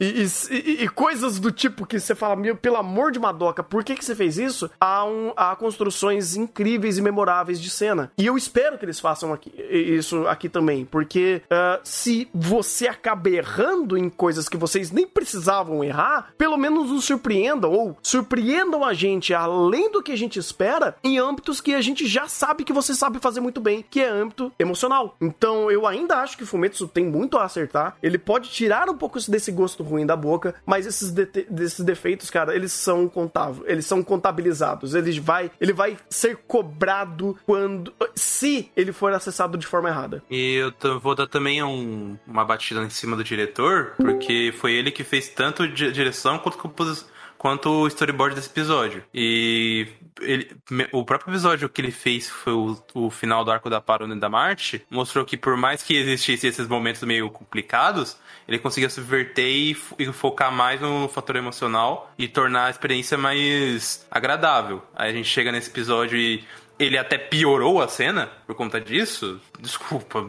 e, 0.00 0.26
e- 0.50 0.84
e- 0.84 0.88
coisas 0.88 1.38
do 1.38 1.50
tipo 1.52 1.86
que 1.86 1.98
você 2.00 2.14
fala, 2.14 2.36
meu, 2.36 2.56
pelo 2.56 2.76
amor 2.76 3.10
de 3.12 3.18
Madoka, 3.18 3.62
por 3.62 3.84
que, 3.84 3.94
que 3.94 4.04
você 4.04 4.14
fez 4.14 4.38
isso? 4.38 4.70
Há, 4.80 5.04
um- 5.04 5.32
há 5.36 5.54
construções 5.56 6.36
incríveis 6.36 6.98
e 6.98 7.02
memoráveis 7.02 7.60
de 7.60 7.70
cena. 7.70 8.10
E 8.16 8.26
eu 8.26 8.36
espero 8.36 8.78
que 8.78 8.84
eles 8.84 9.00
façam 9.00 9.32
aqui, 9.32 9.52
isso 9.70 10.26
aqui 10.26 10.48
também, 10.48 10.84
porque 10.84 11.42
ah, 11.50 11.80
se 11.84 12.28
você 12.32 12.86
acaba 12.88 13.28
errando 13.28 13.96
em 13.96 14.08
coisas 14.08 14.48
que 14.48 14.56
vocês 14.56 14.90
nem 14.90 15.06
precisavam 15.06 15.82
errar, 15.84 16.32
pelo 16.38 16.56
menos 16.56 16.90
nos 16.90 17.04
surpreendam 17.04 17.70
ou 17.72 17.96
surpreendam 18.02 18.84
a 18.84 18.94
gente 18.94 19.34
além 19.34 19.90
do 19.90 20.02
que 20.02 20.12
a 20.12 20.16
gente 20.16 20.38
espera 20.38 20.96
em 21.04 21.18
âmbitos 21.18 21.60
que 21.60 21.74
a 21.74 21.80
gente 21.80 22.06
já 22.06 22.26
sabe 22.28 22.64
que 22.64 22.72
você 22.72 22.94
sabe 22.94 23.18
fazer 23.18 23.40
muito 23.40 23.60
bem, 23.60 23.84
que 23.88 24.00
é 24.00 24.08
âmbito 24.08 24.52
emocional. 24.58 25.16
Então 25.20 25.70
eu 25.70 25.86
ainda 25.86 26.16
acho 26.18 26.36
que 26.38 26.44
Fumetsu 26.46 26.88
tem 26.88 27.04
muito 27.04 27.36
a 27.36 27.44
acertar. 27.44 27.96
Ele 28.02 28.16
pode 28.18 28.48
tirar 28.50 28.88
um 28.88 28.96
pouco 28.96 29.18
desse 29.28 29.50
gosto 29.52 29.67
ruim 29.76 30.06
da 30.06 30.16
boca, 30.16 30.54
mas 30.66 30.86
esses, 30.86 31.10
desses 31.10 31.80
defeitos, 31.84 32.30
cara, 32.30 32.54
eles 32.54 32.72
são 32.72 33.08
contáveis, 33.08 33.64
eles 33.68 33.86
são 33.86 34.02
contabilizados. 34.02 34.94
Ele 34.94 35.18
vai, 35.20 35.50
ele 35.60 35.72
vai 35.72 35.96
ser 36.08 36.36
cobrado 36.46 37.36
quando 37.46 37.92
se 38.14 38.70
ele 38.76 38.92
for 38.92 39.12
acessado 39.12 39.56
de 39.58 39.66
forma 39.66 39.88
errada. 39.88 40.22
E 40.30 40.54
eu 40.82 41.00
vou 41.00 41.14
dar 41.14 41.26
também 41.26 41.62
um- 41.62 42.16
uma 42.26 42.44
batida 42.44 42.82
em 42.82 42.90
cima 42.90 43.16
do 43.16 43.24
diretor, 43.24 43.92
porque 43.96 44.52
foi 44.58 44.72
ele 44.72 44.90
que 44.90 45.04
fez 45.04 45.28
tanto 45.28 45.66
di- 45.68 45.90
direção 45.92 46.38
quanto 46.38 46.58
compos- 46.58 47.06
quanto 47.38 47.70
o 47.70 47.86
storyboard 47.86 48.34
desse 48.34 48.50
episódio. 48.50 49.04
E 49.14 49.86
ele, 50.20 50.50
o 50.92 51.04
próprio 51.04 51.30
episódio 51.30 51.68
que 51.68 51.80
ele 51.80 51.92
fez, 51.92 52.28
foi 52.28 52.52
o, 52.52 52.76
o 52.94 53.10
final 53.10 53.44
do 53.44 53.50
arco 53.50 53.70
da 53.70 53.80
Parona 53.80 54.16
da 54.16 54.28
Marte, 54.28 54.84
mostrou 54.90 55.24
que 55.24 55.36
por 55.36 55.56
mais 55.56 55.82
que 55.82 55.96
existissem 55.96 56.50
esses 56.50 56.66
momentos 56.66 57.02
meio 57.04 57.30
complicados, 57.30 58.18
ele 58.46 58.58
conseguia 58.58 58.90
subverter 58.90 59.46
e, 59.46 59.76
e 59.98 60.12
focar 60.12 60.50
mais 60.50 60.80
no 60.80 61.08
fator 61.08 61.36
emocional 61.36 62.12
e 62.18 62.26
tornar 62.26 62.66
a 62.66 62.70
experiência 62.70 63.16
mais 63.16 64.06
agradável. 64.10 64.82
Aí 64.94 65.10
a 65.10 65.12
gente 65.12 65.28
chega 65.28 65.52
nesse 65.52 65.70
episódio 65.70 66.18
e 66.18 66.44
ele 66.78 66.98
até 66.98 67.16
piorou 67.16 67.80
a 67.80 67.88
cena 67.88 68.30
por 68.46 68.54
conta 68.54 68.80
disso. 68.80 69.40
Desculpa. 69.60 70.28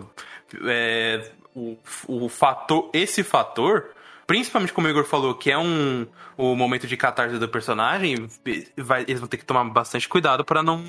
É, 0.66 1.32
o, 1.56 1.78
o 2.08 2.30
fator, 2.30 2.90
esse 2.94 3.24
fator, 3.24 3.92
principalmente 4.30 4.72
como 4.72 4.86
o 4.86 4.90
Igor 4.92 5.06
falou, 5.06 5.34
que 5.34 5.50
é 5.50 5.58
um 5.58 6.06
o 6.38 6.56
momento 6.56 6.86
de 6.86 6.96
catarse 6.96 7.40
do 7.40 7.50
personagem, 7.50 8.30
vai- 8.78 9.02
eles 9.08 9.20
vão 9.20 9.28
ter 9.28 9.38
que 9.38 9.44
tomar 9.44 9.64
bastante 9.64 10.08
cuidado 10.08 10.46
pra 10.46 10.62
não 10.62 10.86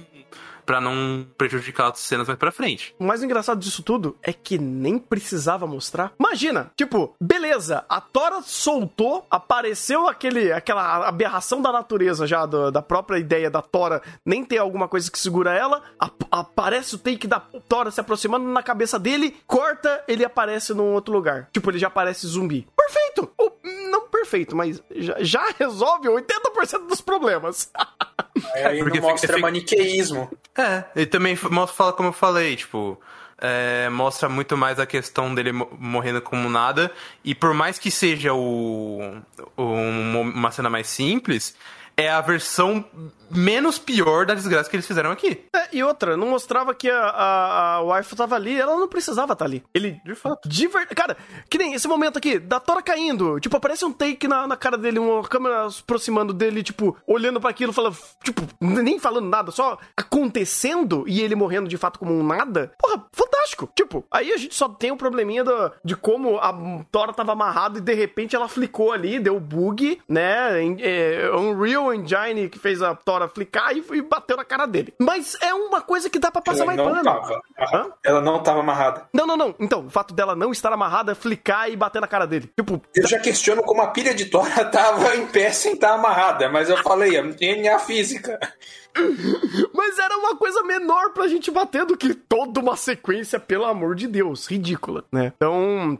para 0.64 0.80
não 0.80 1.26
prejudicar 1.36 1.90
as 1.90 1.98
cenas 2.00 2.26
mais 2.26 2.38
pra 2.38 2.52
frente. 2.52 2.94
O 2.98 3.04
mais 3.04 3.22
engraçado 3.22 3.58
disso 3.60 3.82
tudo 3.82 4.16
é 4.22 4.32
que 4.32 4.58
nem 4.58 4.98
precisava 4.98 5.66
mostrar. 5.66 6.12
Imagina, 6.18 6.70
tipo, 6.76 7.14
beleza, 7.20 7.84
a 7.88 8.00
Tora 8.00 8.40
soltou, 8.42 9.26
apareceu 9.30 10.08
aquele, 10.08 10.52
aquela 10.52 11.06
aberração 11.08 11.60
da 11.62 11.72
natureza 11.72 12.26
já, 12.26 12.46
do- 12.46 12.70
da 12.70 12.82
própria 12.82 13.18
ideia 13.18 13.50
da 13.50 13.62
Tora 13.62 14.02
nem 14.24 14.44
ter 14.44 14.58
alguma 14.58 14.88
coisa 14.88 15.10
que 15.10 15.18
segura 15.18 15.52
ela, 15.52 15.82
ap- 15.98 16.22
aparece 16.30 16.94
o 16.94 16.98
take 16.98 17.26
da 17.26 17.40
Tora 17.40 17.90
se 17.90 18.00
aproximando 18.00 18.46
na 18.46 18.62
cabeça 18.62 18.98
dele, 18.98 19.36
corta, 19.46 20.02
ele 20.06 20.24
aparece 20.24 20.72
num 20.74 20.92
outro 20.92 21.12
lugar. 21.12 21.48
Tipo, 21.52 21.70
ele 21.70 21.78
já 21.78 21.86
aparece 21.88 22.26
zumbi. 22.26 22.66
Perfeito! 22.76 23.30
Ou, 23.38 23.58
não 23.90 24.08
perfeito, 24.08 24.54
mas 24.56 24.82
já, 24.90 25.16
já 25.20 25.50
resolve 25.58 26.08
80% 26.08 26.86
dos 26.88 27.00
problemas. 27.00 27.70
Aí 28.54 28.78
Porque 28.82 29.00
não 29.00 29.08
mostra 29.08 29.28
fica- 29.34 29.40
maniqueísmo. 29.40 30.30
É, 30.56 30.84
e 30.96 31.06
também 31.06 31.38
mostra, 31.50 31.76
fala 31.76 31.92
como 31.92 32.08
eu 32.08 32.12
falei, 32.12 32.56
tipo, 32.56 33.00
é, 33.38 33.88
mostra 33.90 34.28
muito 34.28 34.56
mais 34.56 34.78
a 34.78 34.86
questão 34.86 35.34
dele 35.34 35.52
mo- 35.52 35.68
morrendo 35.78 36.20
como 36.20 36.48
nada, 36.50 36.90
e 37.24 37.34
por 37.34 37.54
mais 37.54 37.78
que 37.78 37.90
seja 37.90 38.34
o, 38.34 39.16
o- 39.56 39.62
uma 39.62 40.50
cena 40.50 40.68
mais 40.68 40.86
simples, 40.88 41.54
é 41.96 42.08
a 42.08 42.20
versão 42.20 42.84
menos 43.30 43.78
pior 43.78 44.26
da 44.26 44.34
desgraça 44.34 44.68
que 44.68 44.74
eles 44.74 44.86
fizeram 44.86 45.12
aqui. 45.12 45.44
É, 45.54 45.68
e 45.72 45.84
outra, 45.84 46.16
não 46.16 46.28
mostrava 46.30 46.74
que 46.74 46.90
a, 46.90 46.98
a, 47.00 47.74
a 47.76 47.80
wife 47.82 48.16
tava 48.16 48.34
ali, 48.34 48.58
ela 48.60 48.76
não 48.76 48.88
precisava 48.88 49.34
estar 49.34 49.44
ali. 49.44 49.62
Ele, 49.72 50.00
de 50.04 50.14
fato. 50.16 50.48
De 50.48 50.66
verdade. 50.66 50.94
Cara, 50.96 51.16
que 51.48 51.56
nem 51.58 51.74
esse 51.74 51.86
momento 51.86 52.16
aqui, 52.16 52.38
da 52.40 52.58
Tora 52.58 52.82
caindo. 52.82 53.38
Tipo, 53.38 53.56
aparece 53.56 53.84
um 53.84 53.92
take 53.92 54.26
na, 54.26 54.46
na 54.48 54.56
cara 54.56 54.76
dele, 54.76 54.98
uma 54.98 55.22
câmera 55.22 55.70
se 55.70 55.80
aproximando 55.80 56.32
dele, 56.32 56.62
tipo, 56.62 56.96
olhando 57.06 57.40
pra 57.40 57.50
aquilo, 57.50 57.72
falando, 57.72 57.96
tipo, 58.24 58.42
nem 58.60 58.98
falando 58.98 59.28
nada, 59.28 59.52
só 59.52 59.78
acontecendo 59.96 61.04
e 61.06 61.20
ele 61.20 61.34
morrendo 61.34 61.68
de 61.68 61.76
fato 61.76 61.98
como 61.98 62.12
um 62.12 62.22
nada. 62.22 62.72
Porra, 62.78 63.04
fantástico. 63.12 63.70
Tipo, 63.74 64.04
aí 64.10 64.32
a 64.32 64.36
gente 64.36 64.54
só 64.54 64.68
tem 64.68 64.90
o 64.90 64.96
probleminha 64.96 65.44
do, 65.44 65.72
de 65.84 65.94
como 65.96 66.38
a 66.38 66.52
Tora 66.90 67.12
tava 67.12 67.32
amarrada 67.32 67.78
e 67.78 67.80
de 67.80 67.94
repente 67.94 68.34
ela 68.36 68.48
flicou 68.48 68.92
ali, 68.92 69.18
deu 69.20 69.38
bug, 69.38 70.00
né? 70.08 70.60
Em- 70.62 70.76
é, 70.80 71.30
Unreal 71.34 71.89
Engine 71.92 72.48
que 72.48 72.58
fez 72.58 72.82
a 72.82 72.94
Tora 72.94 73.28
flicar 73.28 73.72
e, 73.72 73.84
e 73.92 74.02
bateu 74.02 74.36
na 74.36 74.44
cara 74.44 74.66
dele. 74.66 74.94
Mas 74.98 75.36
é 75.40 75.52
uma 75.54 75.80
coisa 75.80 76.08
que 76.08 76.18
dá 76.18 76.30
pra 76.30 76.42
passar 76.42 76.64
Ela 76.64 76.66
mais 76.66 76.78
não 76.78 76.84
pano. 76.90 77.04
tava. 77.04 77.42
Ela 78.04 78.20
não 78.20 78.42
tava 78.42 78.60
amarrada. 78.60 79.08
Não, 79.12 79.26
não, 79.26 79.36
não. 79.36 79.54
Então, 79.58 79.86
o 79.86 79.90
fato 79.90 80.14
dela 80.14 80.34
não 80.34 80.52
estar 80.52 80.72
amarrada 80.72 81.14
flicar 81.14 81.68
e 81.70 81.76
bater 81.76 82.00
na 82.00 82.06
cara 82.08 82.26
dele. 82.26 82.50
Tipo, 82.56 82.80
Eu 82.94 83.06
já 83.06 83.18
questiono 83.18 83.62
como 83.62 83.82
a 83.82 83.88
pilha 83.88 84.14
de 84.14 84.26
Tora 84.26 84.64
tava 84.70 85.16
em 85.16 85.26
pé 85.26 85.50
sem 85.50 85.74
estar 85.74 85.94
amarrada, 85.94 86.48
mas 86.48 86.68
eu 86.68 86.76
falei, 86.78 87.16
é 87.16 87.72
a 87.72 87.78
física. 87.78 88.38
Mas 89.74 89.98
era 89.98 90.16
uma 90.18 90.36
coisa 90.36 90.62
menor 90.62 91.10
pra 91.12 91.28
gente 91.28 91.50
bater 91.50 91.84
do 91.84 91.96
que 91.96 92.14
toda 92.14 92.60
uma 92.60 92.76
sequência, 92.76 93.38
pelo 93.40 93.64
amor 93.64 93.94
de 93.94 94.06
Deus. 94.06 94.46
Ridícula, 94.46 95.04
né? 95.12 95.32
Então, 95.36 95.98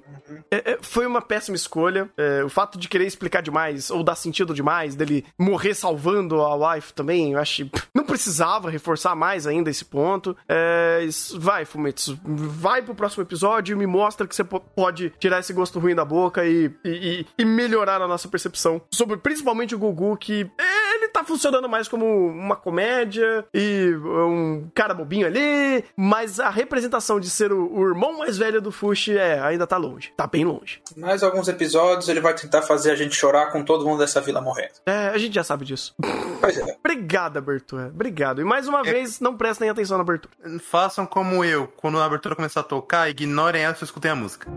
é- 0.50 0.72
é, 0.72 0.78
foi 0.80 1.06
uma 1.06 1.22
péssima 1.22 1.56
escolha. 1.56 2.08
É, 2.16 2.44
o 2.44 2.48
fato 2.48 2.78
de 2.78 2.88
querer 2.88 3.06
explicar 3.06 3.40
demais, 3.42 3.90
ou 3.90 4.02
dar 4.02 4.14
sentido 4.14 4.54
demais, 4.54 4.94
dele 4.94 5.24
morrer 5.38 5.74
salvando 5.74 6.40
a 6.40 6.54
wife 6.74 6.92
também, 6.92 7.32
eu 7.32 7.38
acho. 7.38 7.66
pff, 7.66 7.86
Não 7.94 8.04
precisava 8.04 8.70
reforçar 8.70 9.14
mais 9.14 9.46
ainda 9.46 9.70
esse 9.70 9.84
ponto. 9.84 10.36
É, 10.48 11.06
vai, 11.36 11.64
Fumetsu, 11.64 12.18
vai 12.24 12.82
pro 12.82 12.94
próximo 12.94 13.22
episódio 13.22 13.74
e 13.74 13.78
me 13.78 13.86
mostra 13.86 14.26
que 14.26 14.34
você 14.34 14.44
po- 14.44 14.60
pode 14.60 15.10
tirar 15.18 15.40
esse 15.40 15.52
gosto 15.52 15.78
ruim 15.78 15.94
da 15.94 16.04
boca 16.04 16.44
e, 16.44 16.70
e, 16.84 17.26
e- 17.38 17.44
melhorar 17.44 18.00
a 18.02 18.08
nossa 18.08 18.28
percepção 18.28 18.80
sobre 18.92 19.16
principalmente 19.16 19.74
o 19.74 19.78
Gugu, 19.78 20.16
que 20.16 20.48
ele 20.94 20.99
tá 21.12 21.24
funcionando 21.24 21.68
mais 21.68 21.88
como 21.88 22.06
uma 22.28 22.56
comédia 22.56 23.44
e 23.52 23.92
um 24.04 24.68
cara 24.74 24.94
bobinho 24.94 25.26
ali, 25.26 25.84
mas 25.96 26.40
a 26.40 26.50
representação 26.50 27.20
de 27.20 27.28
ser 27.30 27.52
o, 27.52 27.72
o 27.72 27.86
irmão 27.86 28.18
mais 28.18 28.38
velho 28.38 28.60
do 28.60 28.72
Fushi 28.72 29.16
é, 29.16 29.40
ainda 29.40 29.66
tá 29.66 29.76
longe. 29.76 30.12
Tá 30.16 30.26
bem 30.26 30.44
longe. 30.44 30.80
Mais 30.96 31.22
alguns 31.22 31.48
episódios 31.48 32.08
ele 32.08 32.20
vai 32.20 32.34
tentar 32.34 32.62
fazer 32.62 32.90
a 32.90 32.96
gente 32.96 33.14
chorar 33.14 33.52
com 33.52 33.64
todo 33.64 33.84
mundo 33.84 33.98
dessa 33.98 34.20
vila 34.20 34.40
morrendo. 34.40 34.74
É, 34.86 35.08
a 35.08 35.18
gente 35.18 35.34
já 35.34 35.44
sabe 35.44 35.64
disso. 35.64 35.94
Pois 36.40 36.56
é. 36.56 36.76
Obrigado, 36.82 37.36
abertura. 37.36 37.88
Obrigado. 37.88 38.40
E 38.40 38.44
mais 38.44 38.66
uma 38.66 38.82
vez, 38.82 39.20
não 39.20 39.36
prestem 39.36 39.68
atenção 39.68 39.98
na 39.98 40.02
abertura. 40.02 40.32
Façam 40.58 41.04
como 41.04 41.44
eu, 41.44 41.68
quando 41.76 41.98
a 41.98 42.04
abertura 42.06 42.34
começar 42.34 42.60
a 42.60 42.64
tocar, 42.64 43.10
ignorem 43.10 43.62
ela 43.62 43.76
e 43.78 43.84
escutem 43.84 44.10
a 44.10 44.14
música. 44.14 44.50